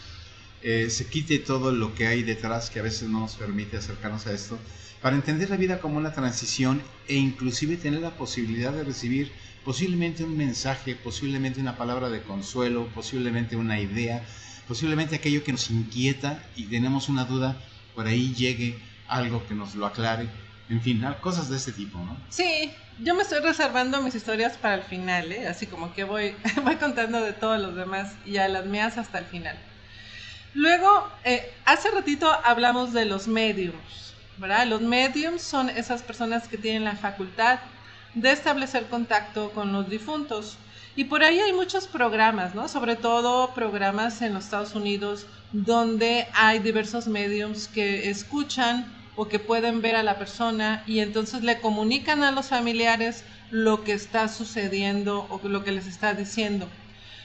eh, 0.61 0.89
se 0.89 1.07
quite 1.07 1.39
todo 1.39 1.71
lo 1.71 1.93
que 1.95 2.07
hay 2.07 2.23
detrás 2.23 2.69
que 2.69 2.79
a 2.79 2.83
veces 2.83 3.09
no 3.09 3.21
nos 3.21 3.35
permite 3.35 3.77
acercarnos 3.77 4.27
a 4.27 4.33
esto, 4.33 4.57
para 5.01 5.15
entender 5.15 5.49
la 5.49 5.55
vida 5.55 5.79
como 5.79 5.97
una 5.97 6.13
transición 6.13 6.81
e 7.07 7.15
inclusive 7.15 7.77
tener 7.77 8.01
la 8.01 8.11
posibilidad 8.11 8.71
de 8.71 8.83
recibir 8.83 9.31
posiblemente 9.63 10.23
un 10.23 10.35
mensaje, 10.37 10.95
posiblemente 10.95 11.59
una 11.59 11.77
palabra 11.77 12.09
de 12.09 12.21
consuelo, 12.21 12.87
posiblemente 12.93 13.55
una 13.55 13.79
idea, 13.79 14.23
posiblemente 14.67 15.15
aquello 15.15 15.43
que 15.43 15.51
nos 15.51 15.69
inquieta 15.69 16.43
y 16.55 16.65
tenemos 16.65 17.09
una 17.09 17.25
duda, 17.25 17.57
por 17.95 18.07
ahí 18.07 18.33
llegue 18.33 18.77
algo 19.07 19.45
que 19.47 19.55
nos 19.55 19.75
lo 19.75 19.85
aclare. 19.85 20.27
En 20.69 20.81
fin, 20.81 21.03
cosas 21.21 21.49
de 21.49 21.57
este 21.57 21.71
tipo, 21.71 21.97
¿no? 21.97 22.15
Sí, 22.29 22.71
yo 22.99 23.15
me 23.15 23.23
estoy 23.23 23.39
reservando 23.39 24.01
mis 24.03 24.13
historias 24.13 24.55
para 24.57 24.75
el 24.75 24.83
final, 24.83 25.31
¿eh? 25.31 25.47
así 25.47 25.65
como 25.65 25.93
que 25.93 26.03
voy, 26.03 26.35
voy 26.63 26.75
contando 26.75 27.21
de 27.21 27.33
todos 27.33 27.59
los 27.59 27.75
demás 27.75 28.13
y 28.25 28.37
a 28.37 28.47
las 28.47 28.65
mías 28.67 28.97
hasta 28.97 29.17
el 29.17 29.25
final. 29.25 29.57
Luego, 30.53 31.07
eh, 31.23 31.51
hace 31.65 31.89
ratito 31.91 32.31
hablamos 32.43 32.93
de 32.93 33.05
los 33.05 33.27
mediums, 33.27 34.08
¿verdad? 34.39 34.65
Los 34.67 34.81
mediums 34.81 35.41
son 35.41 35.69
esas 35.69 36.01
personas 36.01 36.47
que 36.47 36.57
tienen 36.57 36.83
la 36.83 36.95
facultad 36.95 37.59
de 38.13 38.31
establecer 38.31 38.87
contacto 38.87 39.51
con 39.51 39.71
los 39.73 39.89
difuntos. 39.89 40.57
Y 40.95 41.05
por 41.05 41.23
ahí 41.23 41.39
hay 41.39 41.53
muchos 41.53 41.87
programas, 41.87 42.55
¿no? 42.55 42.67
Sobre 42.67 42.95
todo 42.95 43.53
programas 43.53 44.21
en 44.21 44.33
los 44.33 44.45
Estados 44.45 44.75
Unidos 44.75 45.27
donde 45.51 46.27
hay 46.33 46.59
diversos 46.59 47.07
mediums 47.07 47.67
que 47.67 48.09
escuchan 48.09 48.85
o 49.15 49.27
que 49.27 49.39
pueden 49.39 49.81
ver 49.81 49.95
a 49.95 50.03
la 50.03 50.17
persona 50.17 50.83
y 50.87 50.99
entonces 50.99 51.43
le 51.43 51.59
comunican 51.59 52.23
a 52.23 52.31
los 52.31 52.47
familiares 52.47 53.23
lo 53.51 53.83
que 53.83 53.93
está 53.93 54.27
sucediendo 54.27 55.27
o 55.29 55.45
lo 55.47 55.63
que 55.63 55.71
les 55.71 55.87
está 55.87 56.13
diciendo. 56.13 56.67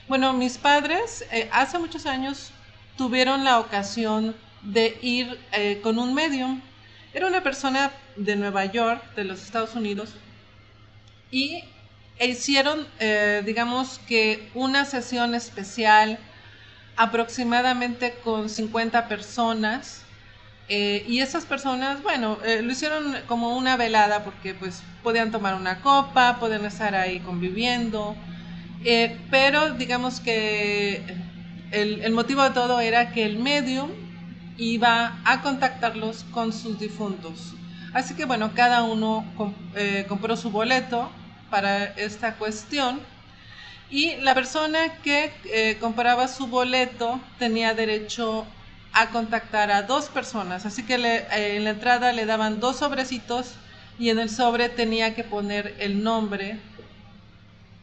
Bueno, 0.08 0.32
mis 0.32 0.58
padres 0.58 1.24
eh, 1.30 1.48
hace 1.52 1.78
muchos 1.78 2.06
años 2.06 2.50
tuvieron 2.96 3.44
la 3.44 3.58
ocasión 3.58 4.34
de 4.62 4.98
ir 5.02 5.38
eh, 5.52 5.80
con 5.82 5.98
un 5.98 6.14
medium. 6.14 6.60
Era 7.14 7.28
una 7.28 7.44
persona 7.44 7.92
de 8.16 8.34
Nueva 8.34 8.64
York, 8.64 9.14
de 9.14 9.22
los 9.22 9.40
Estados 9.40 9.76
Unidos, 9.76 10.10
y 11.30 11.62
hicieron, 12.20 12.88
eh, 12.98 13.42
digamos 13.46 14.00
que, 14.08 14.50
una 14.52 14.84
sesión 14.84 15.36
especial 15.36 16.18
aproximadamente 16.96 18.16
con 18.24 18.50
50 18.50 19.06
personas. 19.06 20.02
Eh, 20.68 21.04
y 21.06 21.20
esas 21.20 21.44
personas, 21.44 22.02
bueno, 22.02 22.38
lo 22.62 22.72
hicieron 22.72 23.16
como 23.28 23.56
una 23.56 23.76
velada 23.76 24.24
porque 24.24 24.54
pues 24.54 24.82
podían 25.04 25.30
tomar 25.30 25.54
una 25.54 25.82
copa, 25.82 26.38
podían 26.40 26.64
estar 26.64 26.96
ahí 26.96 27.20
conviviendo, 27.20 28.16
pero 29.30 29.74
digamos 29.74 30.20
que 30.20 31.02
el, 31.70 32.12
motivo 32.12 32.42
de 32.42 32.50
todo 32.50 32.80
era 32.80 33.12
que 33.12 33.24
el 33.24 33.38
medium 33.38 33.90
iba 34.56 35.20
a 35.24 35.42
contactarlos 35.42 36.24
con 36.30 36.52
sus 36.52 36.78
difuntos. 36.78 37.54
Así 37.92 38.14
que 38.14 38.24
bueno, 38.24 38.52
cada 38.54 38.82
uno 38.82 39.24
eh, 39.74 40.04
compró 40.08 40.36
su 40.36 40.50
boleto 40.50 41.10
para 41.50 41.84
esta 41.84 42.34
cuestión 42.34 43.00
y 43.90 44.16
la 44.16 44.34
persona 44.34 44.94
que 45.02 45.32
eh, 45.44 45.76
compraba 45.80 46.26
su 46.28 46.48
boleto 46.48 47.20
tenía 47.38 47.74
derecho 47.74 48.46
a 48.92 49.10
contactar 49.10 49.70
a 49.70 49.82
dos 49.82 50.08
personas. 50.08 50.66
Así 50.66 50.82
que 50.84 50.94
eh, 50.94 51.56
en 51.56 51.64
la 51.64 51.70
entrada 51.70 52.12
le 52.12 52.26
daban 52.26 52.60
dos 52.60 52.78
sobrecitos 52.78 53.54
y 53.98 54.10
en 54.10 54.18
el 54.18 54.30
sobre 54.30 54.68
tenía 54.68 55.14
que 55.14 55.22
poner 55.22 55.76
el 55.78 56.02
nombre 56.02 56.58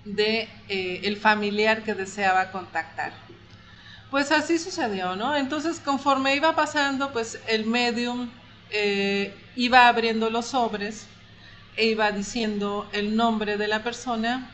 de 0.04 0.50
el 0.68 1.16
familiar 1.16 1.84
que 1.84 1.94
deseaba 1.94 2.52
contactar. 2.52 3.14
Pues 4.12 4.30
así 4.34 4.60
sucedió, 4.60 5.16
¿no? 5.16 5.38
Entonces, 5.38 5.80
conforme 5.80 6.36
iba 6.36 6.54
pasando, 6.54 7.14
pues 7.14 7.40
el 7.48 7.66
medium 7.66 8.30
eh, 8.70 9.34
iba 9.56 9.88
abriendo 9.88 10.30
los 10.30 10.48
sobres 10.48 11.08
e 11.78 11.86
iba 11.86 12.12
diciendo 12.12 12.90
el 12.92 13.16
nombre 13.16 13.56
de 13.56 13.70
la 13.70 13.84
persona 13.84 14.50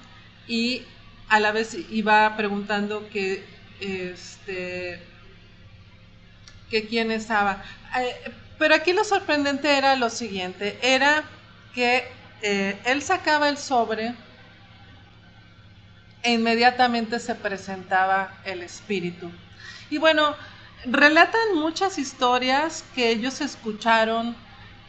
y 0.48 0.84
a 1.28 1.40
la 1.40 1.52
vez 1.52 1.76
iba 1.90 2.38
preguntando 2.38 3.10
que, 3.10 3.44
este, 3.80 5.02
que 6.70 6.88
quién 6.88 7.10
estaba. 7.10 7.64
Eh, 8.00 8.32
pero 8.60 8.76
aquí 8.76 8.94
lo 8.94 9.04
sorprendente 9.04 9.76
era 9.76 9.96
lo 9.96 10.12
siguiente, 10.12 10.78
era 10.84 11.24
que 11.74 12.08
eh, 12.44 12.78
él 12.86 13.02
sacaba 13.02 13.50
el 13.50 13.58
sobre 13.58 14.14
e 16.22 16.32
inmediatamente 16.34 17.20
se 17.20 17.34
presentaba 17.34 18.38
el 18.46 18.62
espíritu. 18.62 19.32
Y 19.90 19.98
bueno, 19.98 20.36
relatan 20.86 21.56
muchas 21.56 21.98
historias 21.98 22.84
que 22.94 23.10
ellos 23.10 23.42
escucharon 23.42 24.36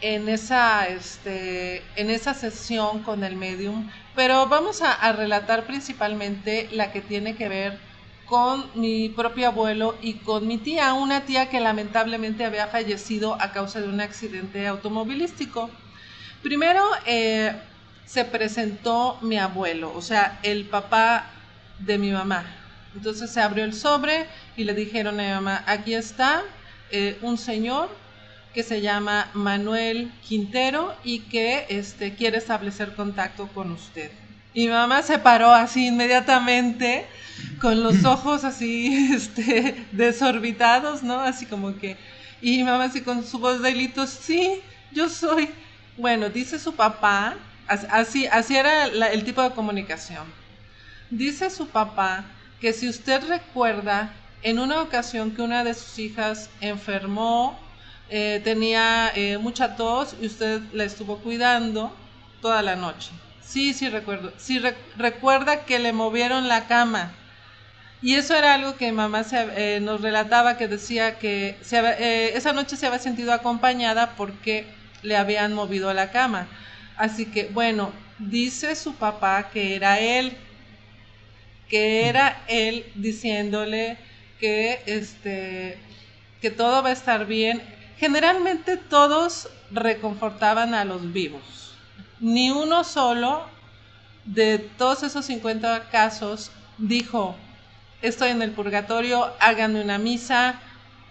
en 0.00 0.28
esa, 0.28 0.86
este, 0.88 1.82
en 1.96 2.10
esa 2.10 2.34
sesión 2.34 3.02
con 3.02 3.24
el 3.24 3.36
medium, 3.36 3.90
pero 4.14 4.46
vamos 4.46 4.82
a, 4.82 5.12
relatar 5.12 5.66
principalmente 5.66 6.68
la 6.72 6.92
que 6.92 7.00
tiene 7.00 7.34
que 7.34 7.48
ver 7.48 7.78
con 8.26 8.70
mi 8.74 9.08
propio 9.08 9.48
abuelo 9.48 9.96
y 10.02 10.14
con 10.14 10.46
mi 10.46 10.58
tía, 10.58 10.92
una 10.92 11.22
tía 11.22 11.48
que 11.48 11.60
lamentablemente 11.60 12.44
había 12.44 12.66
fallecido 12.66 13.40
a 13.40 13.52
causa 13.52 13.80
de 13.80 13.88
un 13.88 14.00
accidente 14.00 14.66
automovilístico. 14.66 15.70
Primero 16.42 16.84
eh, 17.06 17.54
se 18.04 18.24
presentó 18.24 19.18
mi 19.22 19.38
abuelo, 19.38 19.92
o 19.94 20.02
sea, 20.02 20.38
el 20.42 20.66
papá 20.66 21.26
de 21.78 21.98
mi 21.98 22.10
mamá. 22.10 22.57
Entonces 22.98 23.30
se 23.30 23.40
abrió 23.40 23.64
el 23.64 23.74
sobre 23.74 24.26
y 24.56 24.64
le 24.64 24.74
dijeron 24.74 25.20
a 25.20 25.22
mi 25.22 25.30
mamá, 25.30 25.62
aquí 25.68 25.94
está 25.94 26.42
eh, 26.90 27.16
un 27.22 27.38
señor 27.38 27.88
que 28.52 28.64
se 28.64 28.80
llama 28.80 29.30
Manuel 29.34 30.10
Quintero 30.26 30.96
y 31.04 31.20
que 31.20 31.66
este, 31.68 32.16
quiere 32.16 32.38
establecer 32.38 32.96
contacto 32.96 33.46
con 33.54 33.70
usted. 33.70 34.10
Y 34.52 34.66
mi 34.66 34.72
mamá 34.72 35.02
se 35.04 35.20
paró 35.20 35.52
así 35.52 35.86
inmediatamente, 35.86 37.06
con 37.60 37.84
los 37.84 38.04
ojos 38.04 38.42
así 38.42 39.12
este, 39.14 39.86
desorbitados, 39.92 41.04
¿no? 41.04 41.20
Así 41.20 41.46
como 41.46 41.78
que... 41.78 41.96
Y 42.40 42.56
mi 42.56 42.64
mamá 42.64 42.86
así 42.86 43.02
con 43.02 43.24
su 43.24 43.38
voz 43.38 43.62
de 43.62 43.70
hilito, 43.70 44.08
sí, 44.08 44.60
yo 44.90 45.08
soy. 45.08 45.50
Bueno, 45.96 46.30
dice 46.30 46.58
su 46.58 46.74
papá, 46.74 47.36
así, 47.68 48.26
así 48.26 48.56
era 48.56 48.86
el 48.86 49.22
tipo 49.22 49.40
de 49.40 49.52
comunicación. 49.52 50.24
Dice 51.10 51.48
su 51.48 51.68
papá 51.68 52.24
que 52.60 52.72
si 52.72 52.88
usted 52.88 53.22
recuerda, 53.28 54.12
en 54.42 54.58
una 54.58 54.82
ocasión 54.82 55.32
que 55.32 55.42
una 55.42 55.64
de 55.64 55.74
sus 55.74 55.98
hijas 55.98 56.50
enfermó, 56.60 57.58
eh, 58.10 58.40
tenía 58.42 59.12
eh, 59.14 59.38
mucha 59.38 59.76
tos 59.76 60.14
y 60.20 60.26
usted 60.26 60.62
la 60.72 60.84
estuvo 60.84 61.18
cuidando 61.18 61.94
toda 62.40 62.62
la 62.62 62.76
noche. 62.76 63.10
Sí, 63.42 63.74
sí 63.74 63.88
recuerdo. 63.88 64.32
Sí 64.38 64.60
recuerda 64.96 65.64
que 65.64 65.78
le 65.78 65.92
movieron 65.92 66.48
la 66.48 66.66
cama. 66.66 67.12
Y 68.00 68.14
eso 68.14 68.36
era 68.36 68.54
algo 68.54 68.76
que 68.76 68.92
mamá 68.92 69.24
eh, 69.32 69.80
nos 69.82 70.00
relataba, 70.00 70.56
que 70.56 70.68
decía 70.68 71.18
que 71.18 71.56
esa 71.60 72.52
noche 72.52 72.76
se 72.76 72.86
había 72.86 73.00
sentido 73.00 73.32
acompañada 73.32 74.14
porque 74.16 74.66
le 75.02 75.16
habían 75.16 75.52
movido 75.52 75.92
la 75.92 76.10
cama. 76.10 76.46
Así 76.96 77.26
que, 77.26 77.48
bueno, 77.52 77.90
dice 78.18 78.76
su 78.76 78.94
papá 78.94 79.50
que 79.52 79.74
era 79.74 79.98
él 79.98 80.36
que 81.68 82.08
era 82.08 82.42
él 82.48 82.90
diciéndole 82.94 83.98
que, 84.40 84.82
este, 84.86 85.78
que 86.40 86.50
todo 86.50 86.82
va 86.82 86.90
a 86.90 86.92
estar 86.92 87.26
bien. 87.26 87.62
Generalmente 87.98 88.76
todos 88.76 89.48
reconfortaban 89.70 90.74
a 90.74 90.84
los 90.84 91.12
vivos. 91.12 91.74
Ni 92.20 92.50
uno 92.50 92.84
solo 92.84 93.46
de 94.24 94.58
todos 94.58 95.02
esos 95.02 95.24
50 95.26 95.88
casos 95.90 96.50
dijo, 96.78 97.36
estoy 98.02 98.30
en 98.30 98.42
el 98.42 98.52
purgatorio, 98.52 99.32
háganme 99.40 99.82
una 99.82 99.98
misa, 99.98 100.60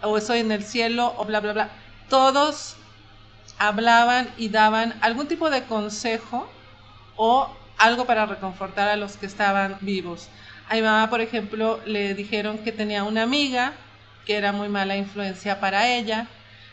o 0.02 0.16
estoy 0.16 0.40
en 0.40 0.52
el 0.52 0.64
cielo, 0.64 1.14
o 1.18 1.24
bla, 1.24 1.40
bla, 1.40 1.52
bla. 1.52 1.70
Todos 2.08 2.76
hablaban 3.58 4.28
y 4.36 4.48
daban 4.48 4.94
algún 5.00 5.26
tipo 5.26 5.50
de 5.50 5.64
consejo 5.64 6.48
o 7.16 7.48
algo 7.76 8.06
para 8.06 8.26
reconfortar 8.26 8.88
a 8.88 8.96
los 8.96 9.16
que 9.16 9.26
estaban 9.26 9.78
vivos. 9.80 10.28
A 10.68 10.74
mi 10.74 10.82
mamá, 10.82 11.08
por 11.08 11.22
ejemplo, 11.22 11.80
le 11.86 12.14
dijeron 12.14 12.58
que 12.58 12.72
tenía 12.72 13.04
una 13.04 13.22
amiga 13.22 13.72
que 14.26 14.36
era 14.36 14.52
muy 14.52 14.68
mala 14.68 14.98
influencia 14.98 15.60
para 15.60 15.88
ella, 15.88 16.26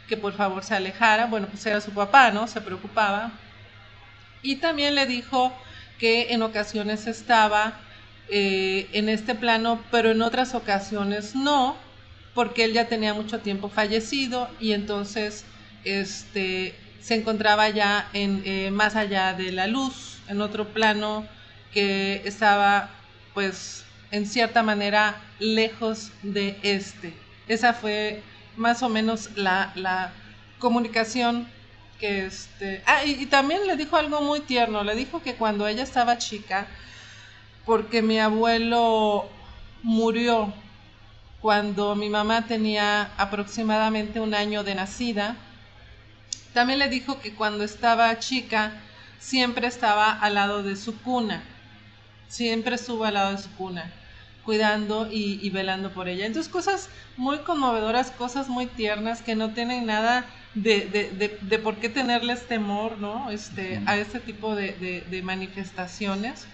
que 0.10 0.18
por 0.18 0.34
favor 0.34 0.66
se 0.66 0.76
alejara. 0.76 1.28
Bueno, 1.28 1.48
pues 1.48 1.66
era 1.66 1.80
su 1.80 1.92
papá, 1.92 2.30
¿no? 2.32 2.48
Se 2.48 2.60
preocupaba. 2.60 3.32
Y 4.42 4.58
también 4.58 4.96
le 4.96 5.06
dijo 5.06 5.56
que 5.98 6.34
en 6.34 6.42
ocasiones 6.42 7.08
estaba 7.08 7.80
eh, 8.30 8.90
en 8.92 9.08
este 9.08 9.34
plano, 9.34 9.82
pero 9.92 10.12
en 10.12 10.22
otras 10.22 10.56
ocasiones 10.56 11.34
no, 11.34 11.78
porque 12.34 12.66
él 12.66 12.74
ya 12.74 12.90
tenía 12.90 13.14
mucho 13.14 13.40
tiempo 13.40 13.70
fallecido 13.70 14.50
y 14.60 14.74
entonces 14.74 15.46
este, 15.86 16.76
se 17.00 17.16
encontraba 17.16 17.70
ya 17.70 18.10
en, 18.12 18.44
eh, 18.46 18.72
más 18.72 18.98
allá 18.98 19.34
de 19.34 19.54
la 19.54 19.68
luz, 19.68 20.18
en 20.28 20.42
otro 20.42 20.66
plano 20.74 21.26
que 21.72 22.22
estaba 22.26 22.90
pues 23.34 23.85
en 24.16 24.26
cierta 24.26 24.64
manera 24.64 25.22
lejos 25.40 26.12
de 26.24 26.58
este. 26.64 27.14
Esa 27.50 27.74
fue 27.74 28.24
más 28.56 28.82
o 28.82 28.88
menos 28.88 29.30
la, 29.36 30.14
comunicación 30.58 31.48
que 32.00 32.26
este... 32.26 32.82
Ah, 32.86 33.04
y, 33.04 33.26
también 33.26 33.68
le 33.68 33.76
dijo 33.76 33.98
algo 33.98 34.22
muy 34.22 34.40
tierno, 34.40 34.86
le 34.86 34.96
dijo 34.96 35.22
que 35.22 35.36
cuando 35.36 35.68
ella 35.68 35.84
estaba 35.84 36.18
chica, 36.18 36.66
porque 37.66 38.02
mi 38.02 38.18
abuelo 38.18 39.28
murió 39.84 40.54
cuando 41.42 41.94
mi 41.96 42.10
mamá 42.10 42.48
tenía 42.48 43.12
aproximadamente 43.18 44.22
un 44.22 44.34
año 44.34 44.64
de 44.64 44.76
nacida. 44.76 45.36
También 46.54 46.80
le 46.80 46.88
dijo 46.88 47.20
que 47.20 47.36
cuando 47.36 47.66
estaba 47.66 48.18
chica 48.18 48.72
siempre 49.20 49.68
estaba 49.68 50.14
al 50.14 50.36
lado 50.36 50.64
de 50.64 50.78
su 50.78 50.98
cuna, 51.02 51.44
siempre 52.30 52.76
estuvo 52.76 53.04
al 53.04 53.16
lado 53.16 53.32
de 53.34 53.44
su 53.44 53.52
cuna, 53.52 53.92
cuidando 54.46 55.10
y, 55.12 55.50
velando 55.50 55.92
por 55.92 56.08
ella. 56.08 56.26
Entonces 56.26 56.52
cosas 56.52 56.90
muy 57.18 57.40
conmovedoras, 57.40 58.12
cosas 58.12 58.48
muy 58.48 58.68
tiernas 58.68 59.22
que 59.22 59.36
no 59.36 59.54
tienen 59.54 59.86
nada 59.88 60.26
de, 60.54 61.60
por 61.64 61.78
qué 61.78 61.90
tenerles 61.90 62.48
temor 62.48 62.98
¿no? 63.00 63.32
este, 63.32 63.82
a 63.86 63.98
este 63.98 64.20
tipo 64.20 64.56
de 64.56 65.22
manifestaciones. 65.24 66.48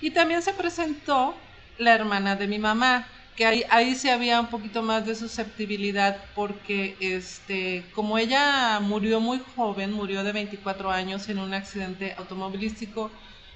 Y 0.00 0.10
también 0.10 0.42
se 0.42 0.52
presentó 0.52 1.34
la 1.78 1.94
hermana 1.94 2.36
de 2.36 2.46
mi 2.46 2.58
mamá, 2.58 3.06
que 3.36 3.46
ahí, 3.46 3.64
ahí 3.70 3.94
sí 3.94 4.08
había 4.08 4.40
un 4.40 4.46
poquito 4.46 4.82
más 4.82 5.06
de 5.06 5.14
susceptibilidad 5.14 6.18
porque 6.34 6.96
este, 7.00 7.84
como 7.94 8.18
ella 8.18 8.78
murió 8.80 9.20
muy 9.20 9.40
joven, 9.56 9.92
murió 9.92 10.22
de 10.22 10.32
24 10.32 10.90
años 10.90 11.28
en 11.28 11.38
un 11.38 11.52
accidente 11.52 12.14
automovilístico, 12.16 13.10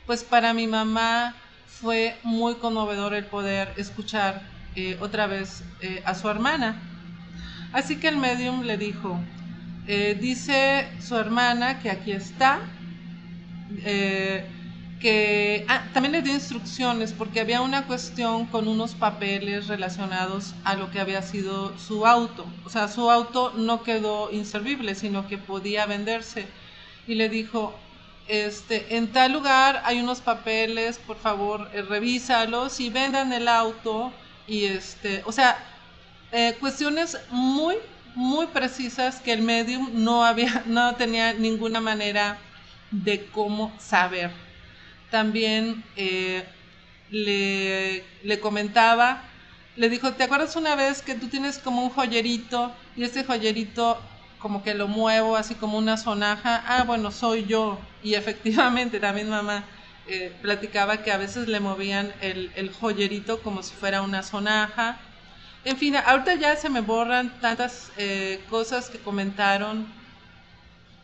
pues 0.06 0.24
para 0.24 0.52
mi 0.52 0.66
mamá 0.66 1.36
fue 1.68 2.16
muy 2.24 2.54
conmovedor 2.56 3.14
el 3.14 3.24
poder 3.26 3.72
escuchar 3.76 4.42
eh, 4.74 4.96
otra 5.00 5.26
vez 5.26 5.62
eh, 5.80 6.02
a 6.04 6.14
su 6.14 6.28
hermana. 6.28 6.80
Así 7.72 7.96
que 7.96 8.08
el 8.08 8.16
medium 8.16 8.62
le 8.62 8.76
dijo, 8.76 9.18
eh, 9.86 10.16
dice 10.20 10.88
su 11.00 11.16
hermana 11.16 11.80
que 11.80 11.90
aquí 11.90 12.12
está, 12.12 12.60
que 15.00 15.64
ah, 15.68 15.84
también 15.92 16.12
le 16.12 16.22
dio 16.22 16.32
instrucciones 16.32 17.12
porque 17.12 17.40
había 17.40 17.60
una 17.60 17.86
cuestión 17.86 18.46
con 18.46 18.66
unos 18.66 18.94
papeles 18.94 19.68
relacionados 19.68 20.54
a 20.64 20.74
lo 20.74 20.90
que 20.90 21.00
había 21.00 21.22
sido 21.22 21.76
su 21.78 22.06
auto. 22.06 22.46
O 22.64 22.70
sea, 22.70 22.88
su 22.88 23.10
auto 23.10 23.52
no 23.56 23.82
quedó 23.82 24.30
inservible, 24.32 24.94
sino 24.94 25.28
que 25.28 25.38
podía 25.38 25.86
venderse. 25.86 26.46
Y 27.06 27.14
le 27.14 27.28
dijo, 27.28 27.78
este, 28.28 28.96
en 28.96 29.12
tal 29.12 29.32
lugar 29.32 29.82
hay 29.84 30.00
unos 30.00 30.20
papeles, 30.20 30.98
por 30.98 31.16
favor, 31.16 31.70
eh, 31.72 31.82
revísalos 31.82 32.78
y 32.80 32.90
vendan 32.90 33.32
el 33.32 33.48
auto. 33.48 34.12
Y 34.46 34.64
este, 34.64 35.22
o 35.24 35.32
sea, 35.32 35.58
eh, 36.32 36.56
cuestiones 36.60 37.18
muy, 37.30 37.76
muy 38.14 38.46
precisas 38.46 39.20
que 39.20 39.32
el 39.32 39.42
medium 39.42 39.90
no 39.92 40.24
había, 40.24 40.62
no 40.66 40.94
tenía 40.96 41.32
ninguna 41.32 41.80
manera 41.80 42.38
de 42.90 43.26
cómo 43.26 43.72
saber 43.78 44.30
también 45.10 45.82
eh, 45.96 46.44
le, 47.10 48.40
comentaba, 48.40 49.22
le 49.76 49.88
dijo, 49.88 50.12
¿te 50.12 50.24
acuerdas 50.24 50.56
una 50.56 50.74
vez 50.74 51.02
que 51.02 51.14
tú 51.14 51.28
tienes 51.28 51.58
como 51.58 51.82
un 51.82 51.90
joyerito 51.90 52.72
y 52.96 53.04
ese 53.04 53.24
joyerito 53.24 53.98
como 54.38 54.62
que 54.62 54.74
lo 54.74 54.88
muevo 54.88 55.36
así 55.36 55.54
como 55.54 55.78
una 55.78 55.96
sonaja? 55.96 56.62
Ah, 56.66 56.84
bueno, 56.84 57.10
soy 57.10 57.46
yo. 57.46 57.78
Y 58.02 58.14
efectivamente 58.14 59.00
también 59.00 59.28
mamá 59.28 59.64
eh, 60.06 60.32
platicaba 60.40 60.98
que 61.02 61.12
a 61.12 61.16
veces 61.16 61.48
le 61.48 61.60
movían 61.60 62.12
el, 62.20 62.72
joyerito 62.80 63.42
como 63.42 63.62
si 63.62 63.74
fuera 63.74 64.02
una 64.02 64.22
sonaja. 64.22 64.98
En 65.64 65.76
fin, 65.76 65.96
ahorita 65.96 66.34
ya 66.36 66.56
se 66.56 66.70
me 66.70 66.80
borran 66.80 67.40
tantas 67.40 67.90
eh, 67.96 68.40
cosas 68.48 68.88
que 68.88 68.98
comentaron. 68.98 69.86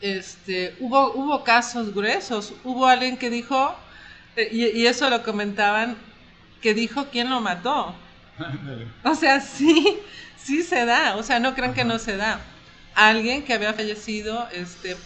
Este, 0.00 0.76
hubo, 0.80 1.12
hubo 1.12 1.44
casos 1.44 1.92
gruesos. 1.94 2.54
Hubo 2.62 2.86
alguien 2.86 3.16
que 3.16 3.30
dijo, 3.30 3.74
y, 4.36 4.86
eso 4.86 5.10
lo 5.10 5.22
comentaban, 5.22 5.96
que 6.62 6.74
dijo 6.74 7.06
quién 7.10 7.30
lo 7.30 7.40
mató. 7.40 7.94
o 9.04 9.14
sea, 9.14 9.40
sí, 9.40 9.98
sí 10.36 10.62
se 10.62 10.84
da, 10.84 11.16
o 11.16 11.22
sea, 11.22 11.40
no 11.40 11.54
crean 11.54 11.74
que 11.74 11.84
no 11.84 11.98
se 11.98 12.16
da. 12.16 12.40
Alguien 12.94 13.42
que 13.42 13.54
había 13.54 13.72
fallecido, 13.72 14.48
este, 14.52 14.96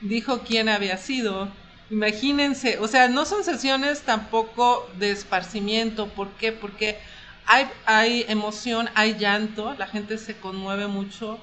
dijo 0.00 0.40
quién 0.40 0.68
había 0.68 0.96
sido. 0.96 1.48
Imagínense, 1.90 2.78
o 2.78 2.88
sea, 2.88 3.08
no 3.08 3.24
son 3.24 3.44
sesiones 3.44 4.02
tampoco 4.02 4.88
de 4.98 5.10
esparcimiento. 5.10 6.08
¿Por 6.08 6.30
qué? 6.32 6.52
Porque 6.52 6.98
hay, 7.46 7.66
hay 7.84 8.24
emoción, 8.28 8.88
hay 8.94 9.16
llanto, 9.18 9.74
la 9.74 9.86
gente 9.86 10.18
se 10.18 10.36
conmueve 10.36 10.86
mucho, 10.86 11.38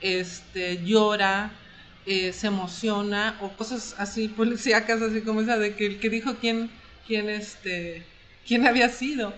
este, 0.00 0.84
llora, 0.84 1.50
eh, 2.06 2.32
se 2.32 2.46
emociona, 2.46 3.36
o 3.40 3.48
cosas 3.50 3.94
así 3.98 4.28
policíacas, 4.28 5.02
así 5.02 5.22
como 5.22 5.40
esa 5.40 5.58
de 5.58 5.74
que 5.74 5.86
el 5.86 5.98
que 5.98 6.10
dijo 6.10 6.36
quién, 6.40 6.70
quién, 7.06 7.28
este, 7.28 8.04
quién 8.46 8.66
había 8.66 8.88
sido. 8.88 9.32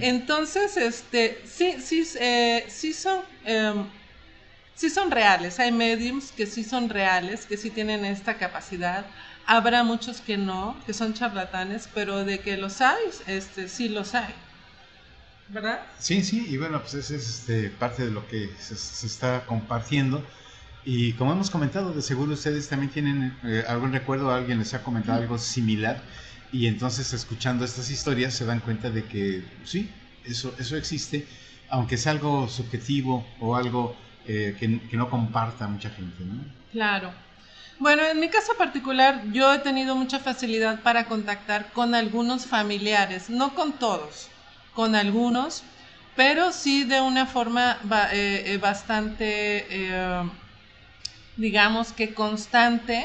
Entonces, 0.00 0.76
este, 0.76 1.42
sí, 1.44 1.76
sí, 1.80 2.04
eh, 2.18 2.64
sí 2.68 2.92
son... 2.92 3.20
Em, 3.44 3.84
sí 4.82 4.90
son 4.90 5.12
reales, 5.12 5.60
hay 5.60 5.70
mediums 5.70 6.32
que 6.32 6.44
sí 6.44 6.64
son 6.64 6.88
reales, 6.88 7.46
que 7.46 7.56
sí 7.56 7.70
tienen 7.70 8.04
esta 8.04 8.36
capacidad. 8.36 9.06
Habrá 9.46 9.84
muchos 9.84 10.20
que 10.20 10.36
no, 10.36 10.76
que 10.84 10.92
son 10.92 11.14
charlatanes, 11.14 11.88
pero 11.94 12.24
de 12.24 12.40
que 12.40 12.56
los 12.56 12.80
hay, 12.80 13.04
este, 13.28 13.68
sí 13.68 13.88
los 13.88 14.16
hay. 14.16 14.34
¿Verdad? 15.46 15.82
Sí, 16.00 16.24
sí, 16.24 16.46
y 16.48 16.56
bueno, 16.56 16.80
pues 16.80 16.94
esa 16.94 17.14
es 17.14 17.28
este, 17.28 17.70
parte 17.70 18.06
de 18.06 18.10
lo 18.10 18.26
que 18.26 18.50
se, 18.58 18.74
está 19.06 19.46
compartiendo. 19.46 20.26
Y 20.84 21.12
como 21.12 21.30
hemos 21.30 21.48
comentado, 21.48 21.92
de 21.92 22.02
seguro 22.02 22.32
ustedes 22.32 22.68
también 22.68 22.90
tienen 22.90 23.38
eh, 23.44 23.62
algún 23.68 23.92
recuerdo, 23.92 24.32
alguien 24.32 24.58
les 24.58 24.74
ha 24.74 24.82
comentado 24.82 25.22
algo 25.22 25.38
similar 25.38 26.02
y 26.50 26.66
entonces 26.66 27.12
escuchando 27.12 27.64
estas 27.64 27.88
historias 27.88 28.34
se 28.34 28.46
dan 28.46 28.58
cuenta 28.58 28.90
de 28.90 29.04
que 29.04 29.44
sí, 29.64 29.88
eso, 30.24 30.52
eso 30.58 30.76
existe, 30.76 31.28
aunque 31.68 31.96
sea 31.96 32.10
algo 32.10 32.48
subjetivo 32.48 33.24
o 33.38 33.54
algo 33.54 33.96
eh, 34.26 34.56
que, 34.58 34.96
no 34.96 35.10
comparta 35.10 35.66
mucha 35.66 35.90
gente. 35.90 36.24
¿no? 36.24 36.44
Claro. 36.70 37.12
Bueno, 37.78 38.04
en 38.04 38.20
mi 38.20 38.28
caso 38.28 38.52
particular, 38.56 39.22
yo 39.32 39.52
he 39.52 39.58
tenido 39.58 39.96
mucha 39.96 40.20
facilidad 40.20 40.80
para 40.82 41.06
contactar 41.06 41.72
con 41.72 41.94
algunos 41.94 42.46
familiares, 42.46 43.28
no 43.28 43.54
con 43.54 43.72
todos, 43.72 44.28
con 44.74 44.94
algunos, 44.94 45.64
pero 46.14 46.52
sí 46.52 46.84
de 46.84 47.00
una 47.00 47.26
forma 47.26 47.78
eh, 48.12 48.44
eh, 48.46 48.58
bastante, 48.58 49.66
digamos 51.36 51.92
que 51.92 52.14
constante 52.14 53.04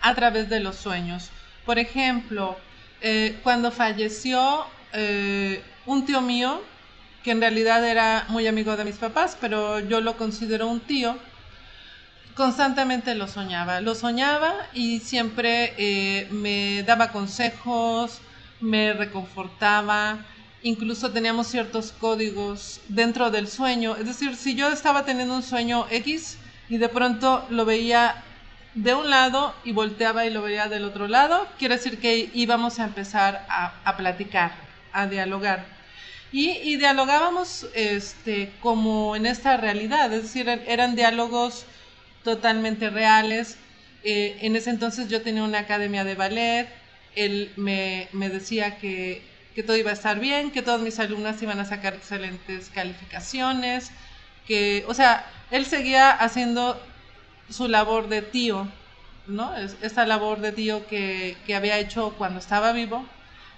a 0.00 0.14
través 0.14 0.48
de 0.48 0.60
los 0.60 0.76
sueños. 0.76 1.30
Por 1.66 1.78
ejemplo, 1.80 2.56
cuando 3.42 3.72
falleció 3.72 4.66
un 5.86 6.06
tío 6.06 6.20
mío, 6.20 6.62
que 7.24 7.30
en 7.32 7.40
realidad 7.40 7.84
era 7.84 8.26
muy 8.28 8.46
amigo 8.46 8.76
de 8.76 8.84
mis 8.84 8.96
papás, 8.96 9.36
pero 9.40 9.80
yo 9.80 10.00
lo 10.00 10.16
considero 10.16 10.68
un 10.68 10.80
tío, 10.80 11.16
constantemente 12.34 13.14
lo 13.14 13.26
soñaba. 13.26 13.80
Lo 13.80 13.94
soñaba 13.94 14.54
y 14.74 15.00
siempre 15.00 15.74
eh, 15.78 16.28
me 16.30 16.82
daba 16.82 17.10
consejos, 17.10 18.20
me 18.60 18.92
reconfortaba, 18.92 20.18
incluso 20.62 21.12
teníamos 21.12 21.46
ciertos 21.46 21.92
códigos 21.92 22.80
dentro 22.88 23.30
del 23.30 23.48
sueño. 23.48 23.96
Es 23.96 24.06
decir, 24.06 24.36
si 24.36 24.54
yo 24.54 24.68
estaba 24.68 25.04
teniendo 25.04 25.34
un 25.34 25.42
sueño 25.42 25.86
X 25.90 26.38
y 26.68 26.78
de 26.78 26.88
pronto 26.88 27.46
lo 27.50 27.64
veía 27.64 28.22
de 28.74 28.94
un 28.94 29.08
lado 29.08 29.54
y 29.64 29.72
volteaba 29.72 30.26
y 30.26 30.30
lo 30.30 30.42
veía 30.42 30.68
del 30.68 30.84
otro 30.84 31.06
lado, 31.06 31.46
quiere 31.58 31.76
decir 31.76 32.00
que 32.00 32.30
íbamos 32.34 32.80
a 32.80 32.84
empezar 32.84 33.46
a, 33.48 33.96
platicar, 33.96 34.52
a 34.92 35.06
dialogar. 35.06 35.64
Y, 36.36 36.78
dialogábamos 36.78 37.68
este, 37.74 38.50
como 38.60 39.14
en 39.14 39.24
esta 39.24 39.56
realidad, 39.56 40.12
es 40.12 40.24
decir, 40.24 40.48
er, 40.48 40.64
eran 40.66 40.96
diálogos 40.96 41.64
totalmente 42.24 42.90
reales. 42.90 43.56
Eh, 44.02 44.36
en 44.40 44.56
ese 44.56 44.70
entonces 44.70 45.08
yo 45.08 45.22
tenía 45.22 45.44
una 45.44 45.60
academia 45.60 46.02
de 46.02 46.16
ballet, 46.16 46.68
él 47.14 47.52
me, 47.54 48.08
me 48.10 48.30
decía 48.30 48.78
que, 48.78 49.22
que, 49.54 49.62
todo 49.62 49.76
iba 49.76 49.90
a 49.90 49.94
estar 49.94 50.18
bien, 50.18 50.50
que 50.50 50.62
todas 50.62 50.80
mis 50.80 50.98
alumnas 50.98 51.40
iban 51.40 51.60
a 51.60 51.66
sacar 51.66 51.94
excelentes 51.94 52.68
calificaciones, 52.74 53.92
que, 54.48 54.84
o 54.88 54.94
sea, 54.94 55.24
él 55.52 55.66
seguía 55.66 56.10
haciendo 56.10 56.82
su 57.48 57.68
labor 57.68 58.08
de 58.08 58.22
tío, 58.22 58.66
¿no? 59.28 59.54
Esta 59.56 60.04
labor 60.04 60.40
de 60.40 60.50
tío 60.50 60.84
que, 60.88 61.36
había 61.54 61.78
hecho 61.78 62.12
cuando 62.18 62.40
estaba 62.40 62.72
vivo, 62.72 63.06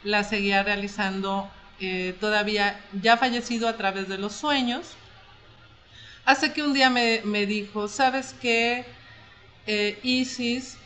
la 0.05 0.25
seguía 0.25 0.63
realizando 0.63 1.51
todavía 2.21 2.81
ya 3.03 3.17
fallecido 3.17 3.69
a 3.69 3.77
través 3.77 4.09
de 4.09 4.19
los 4.19 4.35
sueños. 4.35 4.95
Hace 6.25 6.53
que 6.53 6.63
un 6.63 6.73
día 6.73 6.91
me, 6.91 7.47
dijo, 7.47 7.89
¿sabes 7.89 8.35
qué, 8.41 8.85
eh, 9.67 9.99
Isis? 10.03 10.77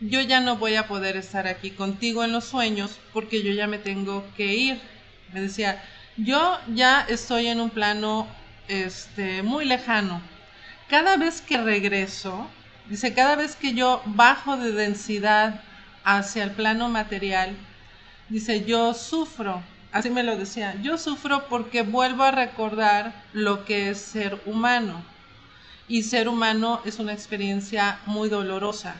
Yo 0.00 0.20
ya 0.20 0.40
no 0.40 0.56
voy 0.56 0.74
a 0.74 0.86
poder 0.88 1.16
estar 1.16 1.46
aquí 1.46 1.70
contigo 1.70 2.24
en 2.24 2.32
los 2.32 2.44
sueños 2.44 2.98
porque 3.12 3.42
yo 3.42 3.52
ya 3.52 3.66
me 3.66 3.78
tengo 3.78 4.26
que 4.36 4.54
ir. 4.54 4.80
Me 5.32 5.40
decía, 5.40 5.82
yo 6.16 6.58
ya 6.74 7.06
estoy 7.08 7.46
en 7.46 7.60
un 7.60 7.70
plano 7.70 8.26
este, 8.68 9.42
muy 9.42 9.64
lejano, 9.64 10.20
cada 10.88 11.16
vez 11.16 11.40
que 11.40 11.58
regreso, 11.58 12.48
dice, 12.88 13.14
cada 13.14 13.36
vez 13.36 13.56
que 13.56 13.74
yo 13.74 14.02
bajo 14.04 14.56
de 14.56 14.72
densidad 14.72 15.60
hacia 16.04 16.44
el 16.44 16.52
plano 16.52 16.88
material, 16.88 17.56
dice, 18.28 18.64
yo 18.64 18.94
sufro 18.94 19.62
así 19.94 20.10
me 20.10 20.24
lo 20.24 20.36
decía, 20.36 20.74
yo 20.82 20.98
sufro 20.98 21.46
porque 21.48 21.82
vuelvo 21.82 22.24
a 22.24 22.32
recordar 22.32 23.14
lo 23.32 23.64
que 23.64 23.90
es 23.90 23.98
ser 23.98 24.42
humano. 24.44 25.02
Y 25.86 26.02
ser 26.02 26.28
humano 26.28 26.80
es 26.84 26.98
una 26.98 27.12
experiencia 27.12 28.00
muy 28.04 28.28
dolorosa. 28.28 28.96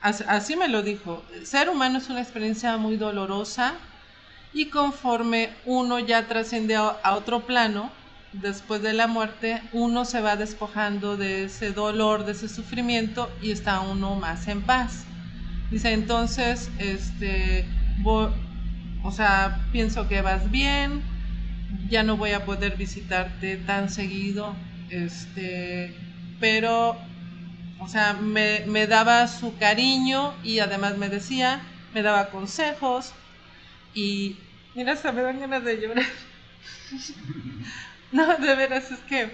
Así 0.00 0.56
me 0.56 0.68
lo 0.68 0.82
dijo, 0.82 1.22
ser 1.44 1.68
humano 1.68 1.98
es 1.98 2.08
una 2.08 2.22
experiencia 2.22 2.76
muy 2.76 2.96
dolorosa 2.96 3.74
y 4.52 4.66
conforme 4.66 5.50
uno 5.64 5.98
ya 5.98 6.28
trasciende 6.28 6.76
a 6.76 7.14
otro 7.14 7.40
plano, 7.40 7.90
después 8.32 8.82
de 8.82 8.92
la 8.92 9.08
muerte, 9.08 9.62
uno 9.72 10.04
se 10.04 10.20
va 10.20 10.36
despojando 10.36 11.16
de 11.16 11.44
ese 11.44 11.72
dolor, 11.72 12.24
de 12.24 12.32
ese 12.32 12.48
sufrimiento 12.48 13.30
y 13.42 13.50
está 13.50 13.80
uno 13.80 14.14
más 14.14 14.46
en 14.46 14.62
paz. 14.62 15.04
Dice, 15.70 15.92
entonces, 15.92 16.70
este, 16.78 17.66
o 19.02 19.12
sea, 19.12 19.66
pienso 19.72 20.08
que 20.08 20.22
vas 20.22 20.50
bien, 20.50 21.02
ya 21.88 22.02
no 22.02 22.16
voy 22.16 22.32
a 22.32 22.44
poder 22.44 22.76
visitarte 22.76 23.56
tan 23.58 23.90
seguido, 23.90 24.54
este, 24.90 25.94
pero, 26.40 26.96
o 27.78 27.88
sea, 27.88 28.14
me, 28.14 28.64
me 28.66 28.86
daba 28.86 29.26
su 29.28 29.56
cariño 29.58 30.34
y 30.44 30.60
además 30.60 30.96
me 30.98 31.08
decía, 31.08 31.60
me 31.94 32.02
daba 32.02 32.30
consejos 32.30 33.12
y, 33.94 34.36
mira, 34.74 34.92
hasta 34.92 35.12
me 35.12 35.22
dan 35.22 35.40
ganas 35.40 35.64
de 35.64 35.80
llorar. 35.80 36.06
no, 38.12 38.36
de 38.38 38.54
veras, 38.54 38.90
es 38.90 39.00
que 39.00 39.30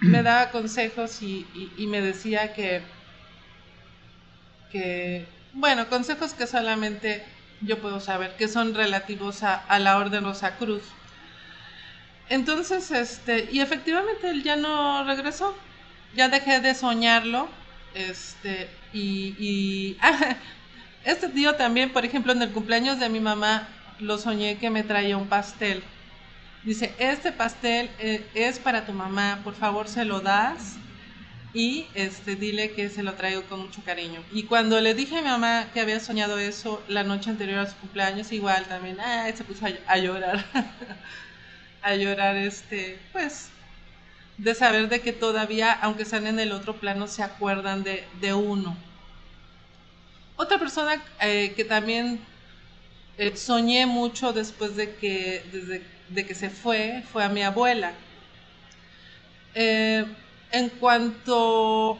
me 0.00 0.22
daba 0.22 0.50
consejos 0.50 1.22
y, 1.22 1.46
y 1.76 1.86
me 1.86 2.00
decía 2.00 2.52
que, 2.52 2.82
que 4.70 5.26
bueno, 5.52 5.88
consejos 5.88 6.34
que 6.34 6.46
solamente 6.46 7.22
yo 7.60 7.78
puedo 7.80 8.00
saber, 8.00 8.36
que 8.36 8.48
son 8.48 8.74
relativos 8.74 9.42
a, 9.42 9.78
la 9.78 9.98
Orden 9.98 10.24
Rosa 10.24 10.56
Cruz. 10.56 10.82
Entonces, 12.28 12.90
este, 12.90 13.48
y 13.52 13.60
efectivamente 13.60 14.30
él 14.30 14.42
ya 14.42 14.56
no 14.56 15.04
regresó, 15.04 15.56
ya 16.14 16.28
dejé 16.28 16.60
de 16.60 16.74
soñarlo, 16.74 17.48
este, 17.94 18.70
y, 18.92 19.34
y 19.38 19.98
este 21.04 21.28
tío 21.28 21.56
también, 21.56 21.92
por 21.92 22.04
ejemplo, 22.04 22.32
en 22.32 22.42
el 22.42 22.50
cumpleaños 22.50 23.00
de 23.00 23.08
mi 23.08 23.20
mamá, 23.20 23.68
lo 23.98 24.16
soñé 24.18 24.58
que 24.58 24.70
me 24.70 24.82
traía 24.82 25.16
un 25.16 25.28
pastel. 25.28 25.82
Dice, 26.62 26.94
este 26.98 27.32
pastel 27.32 27.90
eh, 27.98 28.26
es 28.34 28.58
para 28.58 28.84
tu 28.84 28.92
mamá, 28.92 29.40
por 29.42 29.54
favor 29.54 29.88
se 29.88 30.04
lo 30.04 30.20
das 30.20 30.76
y 31.52 31.86
este, 31.94 32.36
dile 32.36 32.72
que 32.72 32.88
se 32.90 33.02
lo 33.02 33.14
traigo 33.14 33.42
con 33.44 33.60
mucho 33.60 33.82
cariño. 33.84 34.22
Y 34.32 34.44
cuando 34.44 34.80
le 34.80 34.94
dije 34.94 35.18
a 35.18 35.22
mi 35.22 35.28
mamá 35.28 35.68
que 35.72 35.80
había 35.80 35.98
soñado 35.98 36.38
eso 36.38 36.82
la 36.88 37.02
noche 37.02 37.30
anterior 37.30 37.58
a 37.58 37.70
su 37.70 37.76
cumpleaños, 37.76 38.30
igual 38.32 38.64
también, 38.66 38.98
ah, 39.00 39.28
se 39.34 39.44
puso 39.44 39.66
a, 39.86 39.98
llorar, 39.98 40.44
a 41.82 41.94
llorar, 41.96 42.36
este, 42.36 42.98
pues, 43.12 43.48
de 44.38 44.54
saber 44.54 44.88
de 44.88 45.00
que 45.00 45.12
todavía, 45.12 45.72
aunque 45.72 46.04
están 46.04 46.26
en 46.26 46.38
el 46.38 46.52
otro 46.52 46.76
plano, 46.76 47.08
se 47.08 47.22
acuerdan 47.22 47.82
de, 47.82 48.04
de 48.20 48.32
uno. 48.32 48.76
Otra 50.36 50.58
persona 50.58 51.02
eh, 51.20 51.52
que 51.56 51.64
también 51.64 52.20
eh, 53.18 53.36
soñé 53.36 53.86
mucho 53.86 54.32
después 54.32 54.76
de 54.76 54.94
que, 54.94 55.44
desde, 55.52 55.82
de 56.08 56.26
que 56.26 56.34
se 56.34 56.48
fue, 56.48 57.02
fue 57.12 57.24
a 57.24 57.28
mi 57.28 57.42
abuela. 57.42 57.92
Eh, 59.54 60.06
en 60.52 60.68
cuanto, 60.68 61.98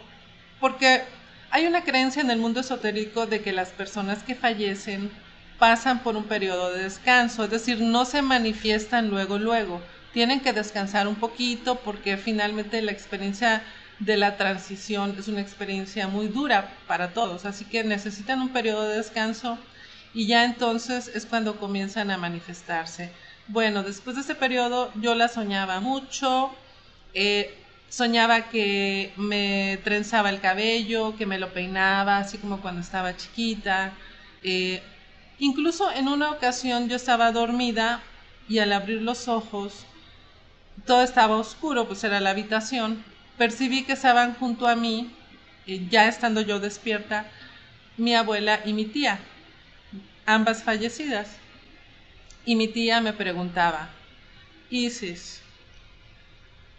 porque 0.60 1.02
hay 1.50 1.66
una 1.66 1.82
creencia 1.82 2.22
en 2.22 2.30
el 2.30 2.38
mundo 2.38 2.60
esotérico 2.60 3.26
de 3.26 3.42
que 3.42 3.52
las 3.52 3.70
personas 3.70 4.22
que 4.22 4.34
fallecen 4.34 5.10
pasan 5.58 6.02
por 6.02 6.16
un 6.16 6.24
periodo 6.24 6.72
de 6.72 6.84
descanso, 6.84 7.44
es 7.44 7.50
decir, 7.50 7.80
no 7.80 8.04
se 8.04 8.22
manifiestan 8.22 9.10
luego, 9.10 9.38
luego, 9.38 9.80
tienen 10.12 10.40
que 10.40 10.52
descansar 10.52 11.06
un 11.06 11.16
poquito 11.16 11.76
porque 11.76 12.16
finalmente 12.16 12.80
la 12.82 12.92
experiencia 12.92 13.62
de 13.98 14.16
la 14.16 14.36
transición 14.36 15.14
es 15.18 15.28
una 15.28 15.42
experiencia 15.42 16.08
muy 16.08 16.28
dura 16.28 16.72
para 16.86 17.12
todos, 17.12 17.44
así 17.44 17.66
que 17.66 17.84
necesitan 17.84 18.40
un 18.40 18.48
periodo 18.48 18.88
de 18.88 18.96
descanso 18.96 19.58
y 20.14 20.26
ya 20.26 20.44
entonces 20.44 21.08
es 21.14 21.26
cuando 21.26 21.56
comienzan 21.56 22.10
a 22.10 22.16
manifestarse. 22.16 23.12
Bueno, 23.46 23.82
después 23.82 24.16
de 24.16 24.22
ese 24.22 24.34
periodo 24.34 24.90
yo 24.94 25.14
la 25.14 25.28
soñaba 25.28 25.80
mucho, 25.80 26.50
eh, 27.12 27.59
soñaba 27.90 28.48
que 28.48 29.12
me 29.16 29.78
trenzaba 29.84 30.30
el 30.30 30.40
cabello, 30.40 31.16
que 31.16 31.26
me 31.26 31.38
lo 31.38 31.52
peinaba, 31.52 32.18
así 32.18 32.38
como 32.38 32.62
cuando 32.62 32.80
estaba 32.80 33.16
chiquita. 33.16 33.92
Eh, 34.42 34.80
incluso 35.38 35.90
en 35.92 36.08
una 36.08 36.30
ocasión 36.30 36.88
yo 36.88 36.96
estaba 36.96 37.32
dormida 37.32 38.00
y 38.48 38.60
al 38.60 38.72
abrir 38.72 39.02
los 39.02 39.28
ojos, 39.28 39.84
todo 40.86 41.02
estaba 41.02 41.36
oscuro, 41.36 41.86
pues 41.86 42.02
era 42.04 42.20
la 42.20 42.30
habitación. 42.30 43.04
Percibí 43.36 43.82
que 43.84 43.92
estaban 43.92 44.34
junto 44.34 44.68
a 44.68 44.76
mí, 44.76 45.10
eh, 45.66 45.86
ya 45.90 46.06
estando 46.06 46.40
yo 46.40 46.60
despierta, 46.60 47.26
mi 47.96 48.14
abuela 48.14 48.60
y 48.64 48.72
mi 48.72 48.84
tía, 48.84 49.18
ambas 50.26 50.62
fallecidas. 50.62 51.28
Y 52.44 52.54
mi 52.54 52.68
tía 52.68 53.00
me 53.00 53.12
preguntaba, 53.12 53.90
Isis, 54.70 55.42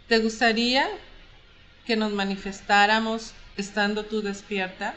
¿Te 0.08 0.18
gustaría 0.18 0.88
que 1.86 1.96
nos 1.96 2.12
manifestáramos 2.12 3.32
estando 3.56 4.04
tú 4.04 4.22
despierta? 4.22 4.94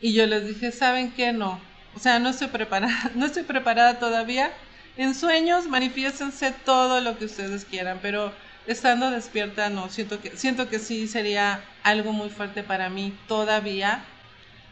Y 0.00 0.12
yo 0.12 0.26
les 0.26 0.46
dije, 0.46 0.72
¿saben 0.72 1.12
qué? 1.12 1.32
No. 1.32 1.60
O 1.94 1.98
sea, 1.98 2.18
no 2.18 2.30
estoy 2.30 2.48
preparada, 2.48 3.10
no 3.14 3.26
estoy 3.26 3.42
preparada 3.42 3.98
todavía. 3.98 4.52
En 4.96 5.14
sueños 5.14 5.66
manifiéstense 5.66 6.52
todo 6.64 7.00
lo 7.00 7.18
que 7.18 7.24
ustedes 7.24 7.64
quieran, 7.64 7.98
pero 8.02 8.32
estando 8.66 9.10
despierta 9.10 9.70
no, 9.70 9.88
siento 9.88 10.20
que, 10.20 10.36
siento 10.36 10.68
que 10.68 10.78
sí 10.78 11.08
sería 11.08 11.62
algo 11.82 12.12
muy 12.12 12.28
fuerte 12.28 12.62
para 12.62 12.90
mí 12.90 13.16
todavía 13.26 14.04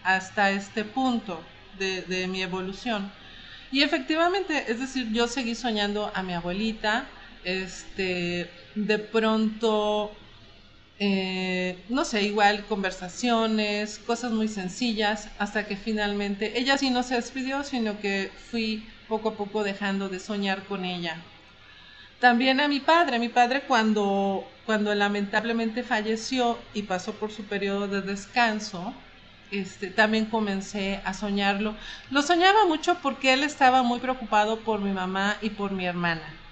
hasta 0.02 0.50
este 0.50 0.84
punto 0.84 1.42
de, 1.78 2.02
de 2.02 2.26
mi 2.26 2.42
evolución. 2.42 3.10
Y 3.72 3.82
efectivamente, 3.82 4.64
es 4.68 4.80
decir, 4.80 5.10
yo 5.12 5.26
seguí 5.28 5.54
soñando 5.54 6.12
a 6.14 6.22
mi 6.22 6.34
abuelita, 6.34 7.06
este, 7.44 8.50
de 8.76 8.98
pronto, 8.98 10.12
eh, 10.98 11.78
no 11.88 12.04
sé, 12.04 12.22
igual 12.24 12.64
conversaciones, 12.66 13.98
cosas 14.06 14.32
muy 14.32 14.48
sencillas, 14.48 15.28
hasta 15.38 15.66
que 15.66 15.76
finalmente 15.76 16.58
ella 16.58 16.76
sí 16.76 16.90
no 16.90 17.02
se 17.02 17.14
despidió, 17.14 17.64
sino 17.64 17.98
que 18.00 18.30
fui 18.50 18.86
poco 19.08 19.30
a 19.30 19.34
poco 19.34 19.64
dejando 19.64 20.08
de 20.08 20.20
soñar 20.20 20.62
con 20.64 20.84
ella. 20.84 21.16
También 22.20 22.60
a 22.60 22.68
mi 22.68 22.80
padre, 22.80 23.18
mi 23.18 23.30
padre 23.30 23.62
cuando, 23.62 24.46
cuando 24.66 24.94
lamentablemente 24.94 25.82
falleció 25.82 26.58
y 26.74 26.82
pasó 26.82 27.12
por 27.14 27.32
su 27.32 27.44
periodo 27.44 27.88
de 27.88 28.02
descanso, 28.02 28.92
este, 29.50 29.88
también 29.88 30.26
comencé 30.26 31.00
a 31.04 31.14
soñarlo. 31.14 31.74
Lo 32.10 32.20
soñaba 32.20 32.66
mucho 32.66 32.98
porque 33.02 33.32
él 33.32 33.42
estaba 33.42 33.82
muy 33.82 34.00
preocupado 34.00 34.60
por 34.60 34.80
mi 34.80 34.92
mamá 34.92 35.36
y 35.40 35.50
por 35.50 35.72
mi 35.72 35.86
hermana 35.86 36.45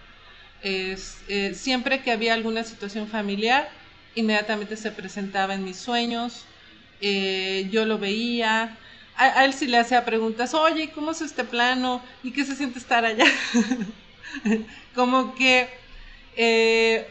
eh, 0.65 1.53
siempre 1.55 2.01
que 2.03 2.11
había 2.11 2.33
alguna 2.33 2.65
situación 2.65 3.07
familiar, 3.07 3.69
inmediatamente 4.15 4.77
se 4.77 4.91
presentaba 4.91 5.55
en 5.55 5.65
mis 5.65 5.77
sueños, 5.77 6.47
eh, 7.01 7.69
yo 7.71 7.85
lo 7.85 7.99
veía, 7.99 8.77
a, 9.17 9.45
él 9.45 9.53
sí 9.53 9.67
le 9.67 9.79
hacía 9.79 10.05
preguntas, 10.07 10.55
oye, 10.55 10.91
¿cómo 10.91 11.11
es 11.11 11.21
este 11.21 11.45
plano? 11.45 12.03
¿Y 12.23 12.33
qué 12.33 12.45
se 12.45 12.57
siente 12.57 12.79
estar 12.79 13.05
allá? 13.05 13.27
Como 14.95 15.35
que 15.35 15.69
eh, 16.37 17.07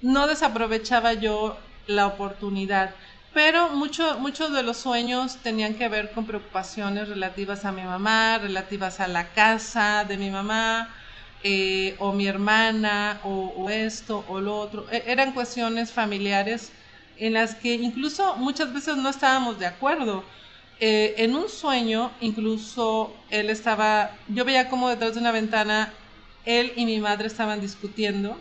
no 0.00 0.26
desaprovechaba 0.26 1.12
yo 1.12 1.58
la 1.86 2.06
oportunidad, 2.06 2.94
pero 3.34 3.68
muchos 3.68 4.18
mucho 4.18 4.48
de 4.48 4.62
los 4.62 4.78
sueños 4.78 5.36
tenían 5.42 5.74
que 5.74 5.88
ver 5.88 6.12
con 6.12 6.24
preocupaciones 6.24 7.08
relativas 7.08 7.66
a 7.66 7.72
mi 7.72 7.82
mamá, 7.82 8.38
relativas 8.38 8.98
a 8.98 9.08
la 9.08 9.28
casa 9.34 10.04
de 10.08 10.16
mi 10.16 10.30
mamá, 10.30 10.88
eh, 11.42 11.96
o 11.98 12.12
mi 12.12 12.26
hermana, 12.26 13.20
o, 13.24 13.68
esto, 13.70 14.24
o 14.28 14.40
lo 14.40 14.58
otro. 14.58 14.86
E, 14.90 15.04
eran 15.06 15.32
cuestiones 15.32 15.90
familiares 15.92 16.72
en 17.18 17.34
las 17.34 17.54
que 17.54 17.74
incluso 17.74 18.36
muchas 18.36 18.72
veces 18.72 18.96
no 18.96 19.08
estábamos 19.08 19.58
de 19.58 19.66
acuerdo. 19.66 20.24
Eh, 20.80 21.14
en 21.18 21.34
un 21.34 21.48
sueño, 21.48 22.10
incluso 22.20 23.14
él 23.30 23.50
estaba, 23.50 24.10
yo 24.28 24.44
veía 24.44 24.68
como 24.68 24.88
detrás 24.88 25.14
de 25.14 25.20
una 25.20 25.32
ventana, 25.32 25.92
él 26.44 26.72
y 26.76 26.86
mi 26.86 26.98
madre 27.00 27.26
estaban 27.26 27.60
discutiendo 27.60 28.36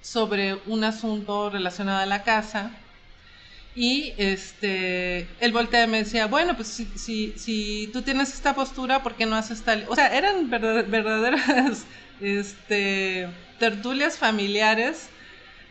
sobre 0.00 0.54
un 0.66 0.84
asunto 0.84 1.50
relacionado 1.50 1.98
a 1.98 2.06
la 2.06 2.22
casa 2.22 2.70
y 3.74 4.14
este, 4.16 5.28
él 5.40 5.52
voltea 5.52 5.86
me 5.86 5.98
decía, 5.98 6.26
bueno, 6.26 6.56
pues 6.56 6.68
si, 6.68 6.86
si, 6.96 7.34
si 7.36 7.88
tú 7.92 8.02
tienes 8.02 8.34
esta 8.34 8.54
postura, 8.54 9.02
¿por 9.02 9.14
qué 9.14 9.26
no 9.26 9.36
haces 9.36 9.62
tal? 9.62 9.86
O 9.88 9.94
sea, 9.94 10.16
eran 10.16 10.50
verdaderas 10.50 11.86
este, 12.20 13.28
tertulias 13.58 14.18
familiares 14.18 15.08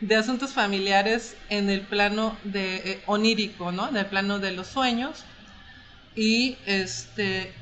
de 0.00 0.16
asuntos 0.16 0.54
familiares 0.54 1.36
en 1.50 1.68
el 1.68 1.82
plano 1.82 2.36
de 2.44 2.76
eh, 2.76 3.02
onírico, 3.06 3.70
¿no? 3.70 3.88
En 3.88 3.96
el 3.98 4.06
plano 4.06 4.38
de 4.38 4.52
los 4.52 4.66
sueños. 4.66 5.24
Y 6.16 6.56
este 6.66 7.52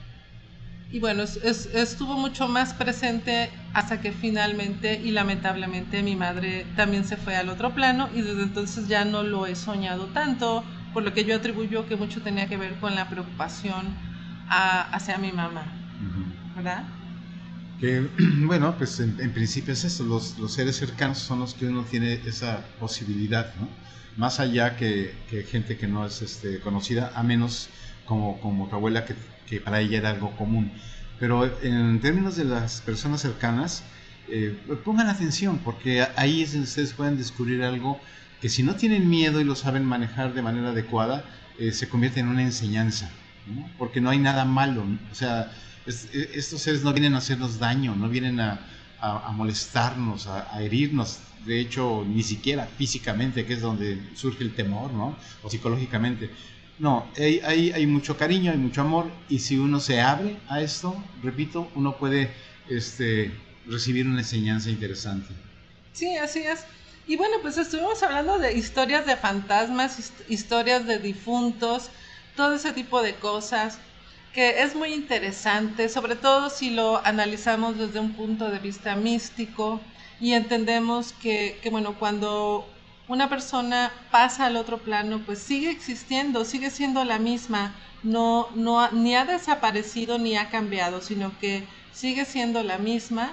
y 0.90 1.00
bueno, 1.00 1.22
estuvo 1.22 2.16
mucho 2.16 2.48
más 2.48 2.72
presente 2.72 3.50
hasta 3.74 4.00
que 4.00 4.12
finalmente 4.12 4.98
y 4.98 5.10
lamentablemente 5.10 6.02
mi 6.02 6.16
madre 6.16 6.64
también 6.76 7.04
se 7.04 7.18
fue 7.18 7.36
al 7.36 7.50
otro 7.50 7.74
plano 7.74 8.08
y 8.14 8.22
desde 8.22 8.42
entonces 8.42 8.88
ya 8.88 9.04
no 9.04 9.22
lo 9.22 9.46
he 9.46 9.54
soñado 9.54 10.06
tanto, 10.06 10.64
por 10.94 11.02
lo 11.02 11.12
que 11.12 11.24
yo 11.24 11.36
atribuyo 11.36 11.86
que 11.86 11.96
mucho 11.96 12.22
tenía 12.22 12.48
que 12.48 12.56
ver 12.56 12.74
con 12.76 12.94
la 12.94 13.08
preocupación 13.10 13.86
hacia 14.48 15.18
mi 15.18 15.30
mamá, 15.30 15.66
¿verdad? 16.56 16.84
Que, 17.78 18.08
bueno, 18.46 18.74
pues 18.78 18.98
en, 18.98 19.32
principio 19.32 19.74
es 19.74 19.84
eso, 19.84 20.04
los, 20.04 20.36
seres 20.50 20.76
cercanos 20.76 21.18
son 21.18 21.40
los 21.40 21.52
que 21.52 21.66
uno 21.66 21.82
tiene 21.82 22.14
esa 22.24 22.64
posibilidad, 22.80 23.54
¿no? 23.60 23.68
Más 24.16 24.40
allá 24.40 24.74
que, 24.76 25.14
gente 25.50 25.76
que 25.76 25.86
no 25.86 26.06
es 26.06 26.22
este, 26.22 26.60
conocida, 26.60 27.12
a 27.14 27.22
menos 27.22 27.68
como, 28.06 28.40
como 28.40 28.68
tu 28.68 28.74
abuela 28.74 29.04
que 29.04 29.14
que 29.48 29.60
para 29.60 29.80
ella 29.80 29.98
era 29.98 30.10
algo 30.10 30.36
común. 30.36 30.70
Pero 31.18 31.50
en 31.62 32.00
términos 32.00 32.36
de 32.36 32.44
las 32.44 32.80
personas 32.80 33.22
cercanas, 33.22 33.82
eh, 34.28 34.56
pongan 34.84 35.08
atención, 35.08 35.58
porque 35.64 36.06
ahí 36.16 36.42
es 36.42 36.52
donde 36.52 36.68
ustedes 36.68 36.92
pueden 36.92 37.16
descubrir 37.16 37.62
algo 37.62 37.98
que 38.40 38.48
si 38.48 38.62
no 38.62 38.76
tienen 38.76 39.08
miedo 39.08 39.40
y 39.40 39.44
lo 39.44 39.54
saben 39.56 39.84
manejar 39.84 40.34
de 40.34 40.42
manera 40.42 40.70
adecuada, 40.70 41.24
eh, 41.58 41.72
se 41.72 41.88
convierte 41.88 42.20
en 42.20 42.28
una 42.28 42.42
enseñanza, 42.42 43.10
porque 43.78 44.00
no 44.00 44.10
hay 44.10 44.18
nada 44.18 44.44
malo. 44.44 44.84
O 45.10 45.14
sea, 45.14 45.50
e, 45.86 46.30
estos 46.34 46.62
seres 46.62 46.84
no 46.84 46.92
vienen 46.92 47.14
a 47.14 47.18
hacernos 47.18 47.58
daño, 47.58 47.96
no 47.96 48.08
vienen 48.08 48.38
a, 48.40 48.60
molestarnos, 49.32 50.26
a, 50.26 50.54
a, 50.54 50.62
herirnos, 50.62 51.20
de 51.46 51.60
hecho, 51.60 52.04
ni 52.06 52.22
siquiera 52.22 52.66
físicamente, 52.66 53.46
que 53.46 53.54
es 53.54 53.60
donde 53.60 54.00
surge 54.14 54.44
el 54.44 54.54
temor, 54.54 54.92
¿no? 54.92 55.16
O 55.42 55.50
psicológicamente. 55.50 56.30
No, 56.78 57.08
hay, 57.16 57.40
hay, 57.74 57.86
mucho 57.86 58.16
cariño, 58.16 58.52
hay 58.52 58.58
mucho 58.58 58.82
amor 58.82 59.10
y 59.28 59.40
si 59.40 59.58
uno 59.58 59.80
se 59.80 60.00
abre 60.00 60.36
a 60.48 60.60
esto, 60.60 60.96
repito, 61.22 61.68
uno 61.74 61.96
puede 61.96 62.30
este, 62.68 63.32
recibir 63.66 64.06
una 64.06 64.20
enseñanza 64.20 64.70
interesante. 64.70 65.28
Sí, 65.92 66.16
así 66.16 66.40
es. 66.40 66.60
Y 67.08 67.16
bueno, 67.16 67.36
pues 67.42 67.58
estuvimos 67.58 68.02
hablando 68.02 68.38
de 68.38 68.52
historias 68.52 69.06
de 69.06 69.16
fantasmas, 69.16 70.12
historias 70.28 70.86
de 70.86 70.98
difuntos, 71.00 71.90
todo 72.36 72.54
ese 72.54 72.72
tipo 72.72 73.02
de 73.02 73.14
cosas, 73.16 73.78
que 74.32 74.62
es 74.62 74.76
muy 74.76 74.92
interesante, 74.92 75.88
sobre 75.88 76.14
todo 76.14 76.48
si 76.50 76.70
lo 76.70 77.04
analizamos 77.04 77.76
desde 77.76 77.98
un 77.98 78.12
punto 78.12 78.50
de 78.50 78.60
vista 78.60 78.94
místico 78.94 79.80
y 80.20 80.34
entendemos 80.34 81.12
que, 81.14 81.58
que 81.60 81.70
bueno, 81.70 81.98
cuando 81.98 82.68
una 83.08 83.28
persona 83.28 83.90
pasa 84.10 84.46
al 84.46 84.56
otro 84.56 84.78
plano, 84.78 85.22
pues 85.24 85.38
sigue 85.38 85.70
existiendo, 85.70 86.44
sigue 86.44 86.70
siendo 86.70 87.04
la 87.04 87.18
misma, 87.18 87.74
no, 88.02 88.48
no 88.54 88.90
ni 88.92 89.16
ha 89.16 89.24
desaparecido 89.24 90.18
ni 90.18 90.36
ha 90.36 90.50
cambiado, 90.50 91.00
sino 91.00 91.36
que 91.40 91.64
sigue 91.92 92.24
siendo 92.26 92.62
la 92.62 92.78
misma. 92.78 93.32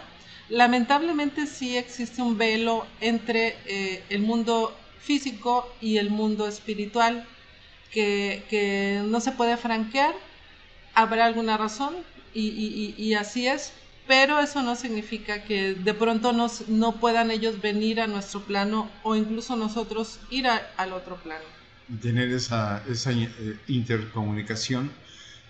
Lamentablemente 0.49 1.45
sí 1.45 1.75
existe 1.77 2.21
un 2.21 2.37
velo 2.37 2.85
entre 3.01 3.57
eh, 3.65 4.03
el 4.09 4.21
mundo 4.21 4.75
físico 4.99 5.67
y 5.81 5.97
el 5.97 6.09
mundo 6.09 6.47
espiritual 6.47 7.27
que, 7.91 8.43
que 8.49 9.01
no 9.05 9.19
se 9.19 9.31
puede 9.33 9.57
franquear. 9.57 10.15
Habrá 10.93 11.25
alguna 11.25 11.57
razón 11.57 11.95
y, 12.33 12.47
y, 12.47 12.95
y 12.97 13.13
así 13.15 13.47
es, 13.47 13.73
pero 14.07 14.39
eso 14.39 14.61
no 14.61 14.75
significa 14.75 15.43
que 15.43 15.73
de 15.73 15.93
pronto 15.93 16.31
nos, 16.31 16.67
no 16.69 16.99
puedan 16.99 17.31
ellos 17.31 17.61
venir 17.61 17.99
a 17.99 18.07
nuestro 18.07 18.41
plano 18.41 18.89
o 19.03 19.15
incluso 19.15 19.55
nosotros 19.55 20.19
ir 20.29 20.47
al 20.47 20.93
otro 20.93 21.17
plano. 21.17 21.43
Tener 22.01 22.29
esa, 22.29 22.83
esa 22.87 23.11
eh, 23.11 23.29
intercomunicación 23.67 24.91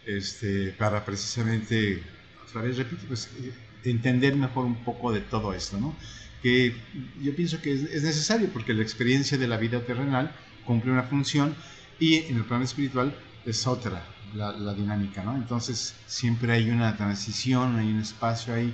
este, 0.06 0.72
para 0.74 1.03
precisamente, 1.03 2.03
otra 2.47 2.62
vez 2.62 2.78
repito, 2.78 3.03
pues, 3.08 3.30
eh, 3.41 3.53
entender 3.84 4.36
mejor 4.36 4.66
un 4.66 4.84
poco 4.84 5.12
de 5.12 5.22
todo 5.22 5.53
esto, 5.53 5.78
¿no? 5.78 5.95
Que 6.41 6.76
yo 7.22 7.36
pienso 7.36 7.62
que 7.62 7.74
es, 7.74 7.84
es 7.84 8.03
necesario 8.03 8.49
porque 8.49 8.74
la 8.74 8.84
experiencia 8.84 9.38
de 9.38 9.47
la 9.47 9.58
vida 9.58 9.82
terrenal 9.82 10.32
cumple 10.66 10.91
una 10.91 11.03
función 11.03 11.56
y 11.99 12.16
en 12.16 12.38
el 12.38 12.45
plano 12.45 12.64
espiritual 12.64 13.16
es 13.45 13.68
otra 13.68 14.14
la, 14.36 14.73
dinámica, 14.73 15.23
¿no? 15.23 15.36
Entonces 15.36 15.95
siempre 16.07 16.53
hay 16.53 16.69
una 16.69 16.95
transición, 16.97 17.77
hay 17.77 17.91
un 17.91 18.01
espacio 18.01 18.53
ahí 18.53 18.73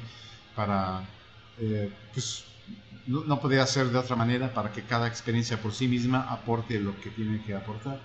para, 0.55 1.01
eh, 1.59 1.91
pues, 2.13 2.43
no, 3.07 3.23
no 3.23 3.39
podría 3.39 3.65
ser 3.67 3.87
de 3.87 3.97
otra 3.97 4.15
manera 4.15 4.53
para 4.53 4.71
que 4.71 4.83
cada 4.83 5.07
experiencia 5.07 5.61
por 5.61 5.73
sí 5.73 5.87
misma 5.87 6.21
aporte 6.29 6.79
lo 6.79 6.99
que 6.99 7.09
tiene 7.09 7.41
que 7.43 7.53
aportar. 7.53 7.99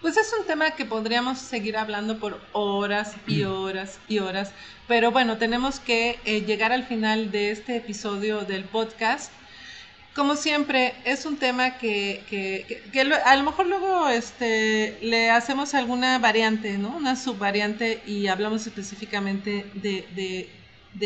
Pues 0.00 0.16
es 0.16 0.32
un 0.38 0.46
tema 0.46 0.70
que 0.72 0.84
podríamos 0.84 1.38
seguir 1.38 1.76
hablando 1.76 2.18
por 2.18 2.40
horas 2.52 3.14
y 3.26 3.42
mm. 3.42 3.50
horas 3.50 3.98
y 4.08 4.20
horas, 4.20 4.52
pero 4.86 5.10
bueno, 5.10 5.38
tenemos 5.38 5.80
que 5.80 6.20
eh, 6.24 6.42
llegar 6.42 6.72
al 6.72 6.84
final 6.84 7.32
de 7.32 7.50
este 7.50 7.76
episodio 7.76 8.42
del 8.42 8.64
podcast 8.64 9.32
como 10.18 10.34
siempre, 10.34 10.94
es 11.04 11.24
un 11.26 11.36
tema 11.36 11.78
que, 11.78 12.82
a 13.24 13.36
lo 13.36 13.44
mejor 13.44 13.68
luego 13.68 14.08
este, 14.08 14.98
le 15.00 15.30
hacemos 15.30 15.74
alguna 15.74 16.18
variante, 16.18 16.76
¿no? 16.76 16.88
Una 16.88 17.14
subvariante 17.14 18.02
y 18.04 18.26
hablamos 18.26 18.66
específicamente 18.66 19.70
de, 19.74 20.50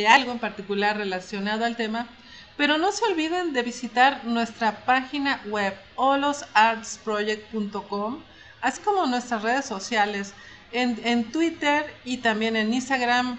algo 0.09 0.33
en 0.33 0.39
particular 0.39 0.97
relacionado 0.97 1.67
al 1.67 1.77
tema. 1.77 2.09
Pero 2.57 2.79
no 2.79 2.91
se 2.91 3.05
olviden 3.05 3.53
de 3.53 3.63
visitar 3.63 4.25
nuestra 4.25 4.87
página 4.87 5.43
web 5.45 5.75
olosartsproject.com, 5.97 8.23
así 8.63 8.81
como 8.81 9.05
nuestras 9.05 9.43
redes 9.43 9.67
sociales. 9.67 10.33
En, 10.73 10.99
en, 11.05 11.31
Twitter 11.31 11.95
y 12.07 12.17
también 12.17 12.57
en 12.57 12.73
Instagram 12.73 13.39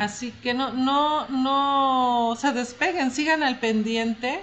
Así 0.00 0.34
que 0.42 0.52
no, 0.52 0.70
no, 0.72 1.26
no 1.28 2.36
se 2.38 2.52
despeguen, 2.52 3.10
sigan 3.10 3.42
al 3.42 3.58
pendiente 3.58 4.42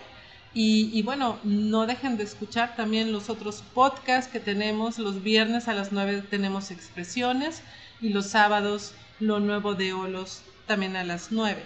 y, 0.53 1.01
bueno, 1.03 1.39
no 1.43 1.85
dejen 1.85 2.17
de 2.17 2.23
escuchar 2.23 2.75
también 2.75 3.11
los 3.11 3.29
otros 3.29 3.63
podcasts 3.73 4.31
que 4.31 4.39
tenemos. 4.39 4.97
Los 4.97 5.21
viernes 5.21 5.67
a 5.67 5.73
las 5.73 5.91
9 5.91 6.23
tenemos 6.29 6.71
expresiones 6.71 7.61
y 8.01 8.09
los 8.09 8.27
sábados 8.27 8.93
lo 9.19 9.39
nuevo 9.39 9.75
de 9.75 9.93
Olos 9.93 10.41
también 10.65 10.95
a 10.95 11.03
las 11.03 11.31
9. 11.31 11.61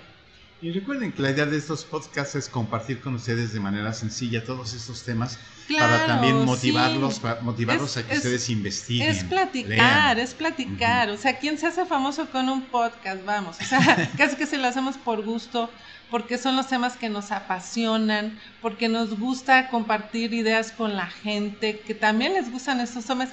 Y 0.61 0.71
recuerden 0.71 1.11
que 1.11 1.21
la 1.21 1.31
idea 1.31 1.45
de 1.45 1.57
estos 1.57 1.83
podcasts 1.83 2.35
es 2.35 2.49
compartir 2.49 3.01
con 3.01 3.15
ustedes 3.15 3.53
de 3.53 3.59
manera 3.59 3.93
sencilla 3.93 4.45
todos 4.45 4.73
estos 4.73 5.03
temas 5.03 5.37
para 5.77 6.05
también 6.05 6.45
motivarlos, 6.45 7.19
para 7.19 7.41
motivarlos 7.41 7.97
a 7.97 8.07
que 8.07 8.15
ustedes 8.17 8.49
investiguen. 8.49 9.09
Es 9.09 9.23
platicar, 9.23 10.19
es 10.19 10.33
platicar. 10.33 11.09
O 11.09 11.17
sea, 11.17 11.37
¿quién 11.37 11.57
se 11.57 11.67
hace 11.67 11.85
famoso 11.85 12.29
con 12.29 12.49
un 12.49 12.63
podcast? 12.63 13.23
Vamos, 13.25 13.57
o 13.61 13.63
sea, 13.63 14.09
casi 14.17 14.35
que 14.35 14.45
se 14.45 14.57
lo 14.57 14.67
hacemos 14.67 14.97
por 14.97 15.23
gusto, 15.23 15.69
porque 16.09 16.37
son 16.37 16.55
los 16.55 16.67
temas 16.67 16.95
que 16.95 17.09
nos 17.09 17.31
apasionan, 17.31 18.39
porque 18.61 18.89
nos 18.89 19.17
gusta 19.17 19.69
compartir 19.69 20.33
ideas 20.33 20.71
con 20.71 20.95
la 20.95 21.07
gente, 21.07 21.79
que 21.79 21.95
también 21.95 22.33
les 22.33 22.51
gustan 22.51 22.79
estos 22.81 23.05
temas. 23.05 23.29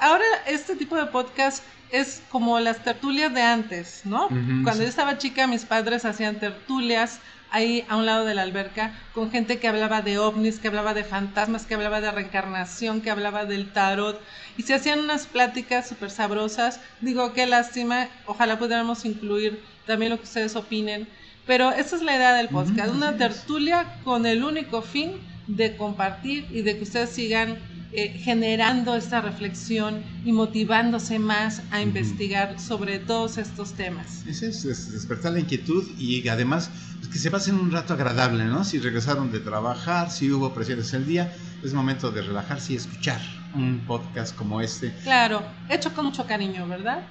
Ahora 0.00 0.24
este 0.46 0.76
tipo 0.76 0.96
de 0.96 1.06
podcast 1.06 1.62
es 1.90 2.22
como 2.30 2.58
las 2.58 2.82
tertulias 2.82 3.32
de 3.32 3.42
antes, 3.42 4.00
¿no? 4.04 4.28
Cuando 4.64 4.82
yo 4.82 4.88
estaba 4.88 5.18
chica, 5.18 5.46
mis 5.46 5.64
padres 5.64 6.04
hacían 6.04 6.40
tertulias 6.40 7.20
ahí 7.50 7.84
a 7.88 7.96
un 7.96 8.06
lado 8.06 8.24
de 8.24 8.34
la 8.34 8.42
alberca 8.42 8.92
con 9.12 9.30
gente 9.30 9.58
que 9.58 9.68
hablaba 9.68 10.02
de 10.02 10.18
ovnis, 10.18 10.58
que 10.58 10.68
hablaba 10.68 10.94
de 10.94 11.04
fantasmas, 11.04 11.66
que 11.66 11.74
hablaba 11.74 12.00
de 12.00 12.10
reencarnación, 12.10 13.00
que 13.00 13.10
hablaba 13.10 13.44
del 13.44 13.72
tarot 13.72 14.20
y 14.56 14.62
se 14.62 14.74
hacían 14.74 15.00
unas 15.00 15.26
pláticas 15.26 15.88
súper 15.88 16.10
sabrosas. 16.10 16.80
Digo, 17.00 17.32
qué 17.32 17.46
lástima, 17.46 18.08
ojalá 18.26 18.58
pudiéramos 18.58 19.04
incluir 19.04 19.62
también 19.86 20.10
lo 20.10 20.18
que 20.18 20.24
ustedes 20.24 20.56
opinen, 20.56 21.06
pero 21.46 21.70
esa 21.72 21.96
es 21.96 22.02
la 22.02 22.16
idea 22.16 22.34
del 22.34 22.48
podcast, 22.48 22.94
una 22.94 23.16
tertulia 23.16 23.86
con 24.02 24.26
el 24.26 24.42
único 24.42 24.82
fin 24.82 25.20
de 25.46 25.76
compartir 25.76 26.46
y 26.50 26.62
de 26.62 26.76
que 26.76 26.84
ustedes 26.84 27.10
sigan 27.10 27.58
eh, 27.96 28.08
generando 28.08 28.96
esta 28.96 29.20
reflexión 29.20 30.02
y 30.24 30.32
motivándose 30.32 31.20
más 31.20 31.62
a 31.70 31.80
investigar 31.80 32.58
sobre 32.58 32.98
todos 32.98 33.38
estos 33.38 33.74
temas. 33.74 34.26
Es, 34.26 34.42
es, 34.42 34.92
despertar 34.92 35.30
la 35.30 35.38
inquietud 35.38 35.88
y 35.96 36.26
además 36.26 36.70
pues, 36.98 37.08
que 37.12 37.18
se 37.18 37.30
pasen 37.30 37.54
un 37.54 37.70
rato 37.70 37.94
agradable, 37.94 38.46
¿no? 38.46 38.64
Si 38.64 38.80
regresaron 38.80 39.30
de 39.30 39.38
trabajar, 39.38 40.10
si 40.10 40.32
hubo 40.32 40.52
presiones 40.52 40.92
el 40.92 41.06
día, 41.06 41.32
es 41.62 41.72
momento 41.72 42.10
de 42.10 42.22
relajarse 42.22 42.72
y 42.72 42.76
escuchar. 42.76 43.20
un 43.54 43.84
podcast 43.86 44.34
como 44.34 44.60
este. 44.60 44.92
Claro, 45.04 45.44
hecho 45.68 45.94
con 45.94 46.06
mucho 46.06 46.26
cariño, 46.26 46.66
¿verdad? 46.66 47.06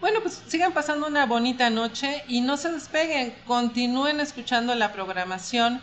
Bueno, 0.00 0.18
pues 0.22 0.42
sigan 0.48 0.72
pasando 0.72 1.06
una 1.06 1.24
bonita 1.26 1.70
noche 1.70 2.24
y 2.26 2.40
no 2.40 2.56
se 2.56 2.72
despeguen, 2.72 3.32
continúen 3.46 4.18
escuchando 4.18 4.74
la 4.74 4.92
programación 4.92 5.80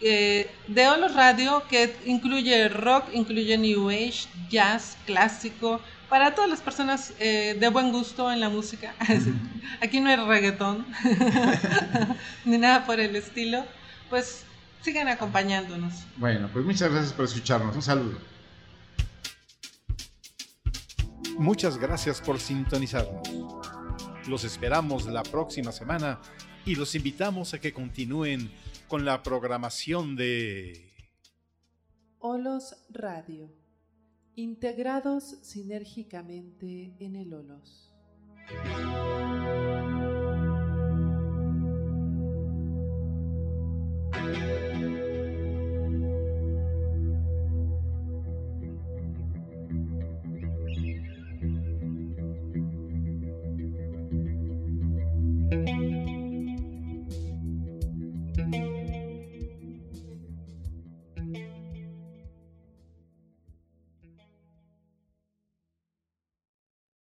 eh, 0.00 0.50
de 0.68 0.88
Olo 0.88 1.08
Radio 1.08 1.62
que 1.68 1.96
incluye 2.04 2.68
rock, 2.68 3.06
incluye 3.12 3.56
New 3.56 3.88
Age, 3.88 4.28
jazz, 4.50 4.96
clásico, 5.06 5.80
para 6.08 6.34
todas 6.34 6.50
las 6.50 6.60
personas 6.60 7.14
eh, 7.18 7.56
de 7.58 7.68
buen 7.68 7.92
gusto 7.92 8.30
en 8.30 8.40
la 8.40 8.48
música. 8.48 8.94
Aquí 9.80 10.00
no 10.00 10.08
hay 10.08 10.16
reggaetón 10.16 10.86
ni 12.44 12.58
nada 12.58 12.86
por 12.86 13.00
el 13.00 13.16
estilo. 13.16 13.64
Pues 14.10 14.44
sigan 14.82 15.08
acompañándonos. 15.08 15.94
Bueno, 16.16 16.48
pues 16.52 16.64
muchas 16.64 16.92
gracias 16.92 17.12
por 17.12 17.24
escucharnos. 17.24 17.74
Un 17.74 17.82
saludo. 17.82 18.18
Muchas 21.38 21.76
gracias 21.76 22.20
por 22.20 22.40
sintonizarnos. 22.40 23.28
Los 24.26 24.44
esperamos 24.44 25.06
la 25.06 25.22
próxima 25.22 25.72
semana 25.72 26.18
y 26.64 26.74
los 26.76 26.94
invitamos 26.94 27.52
a 27.52 27.60
que 27.60 27.72
continúen 27.72 28.50
con 28.88 29.04
la 29.04 29.22
programación 29.22 30.16
de 30.16 30.92
Olos 32.18 32.76
Radio, 32.90 33.52
integrados 34.34 35.38
sinérgicamente 35.42 36.94
en 37.00 37.16
el 37.16 37.34
Olos. 37.34 37.92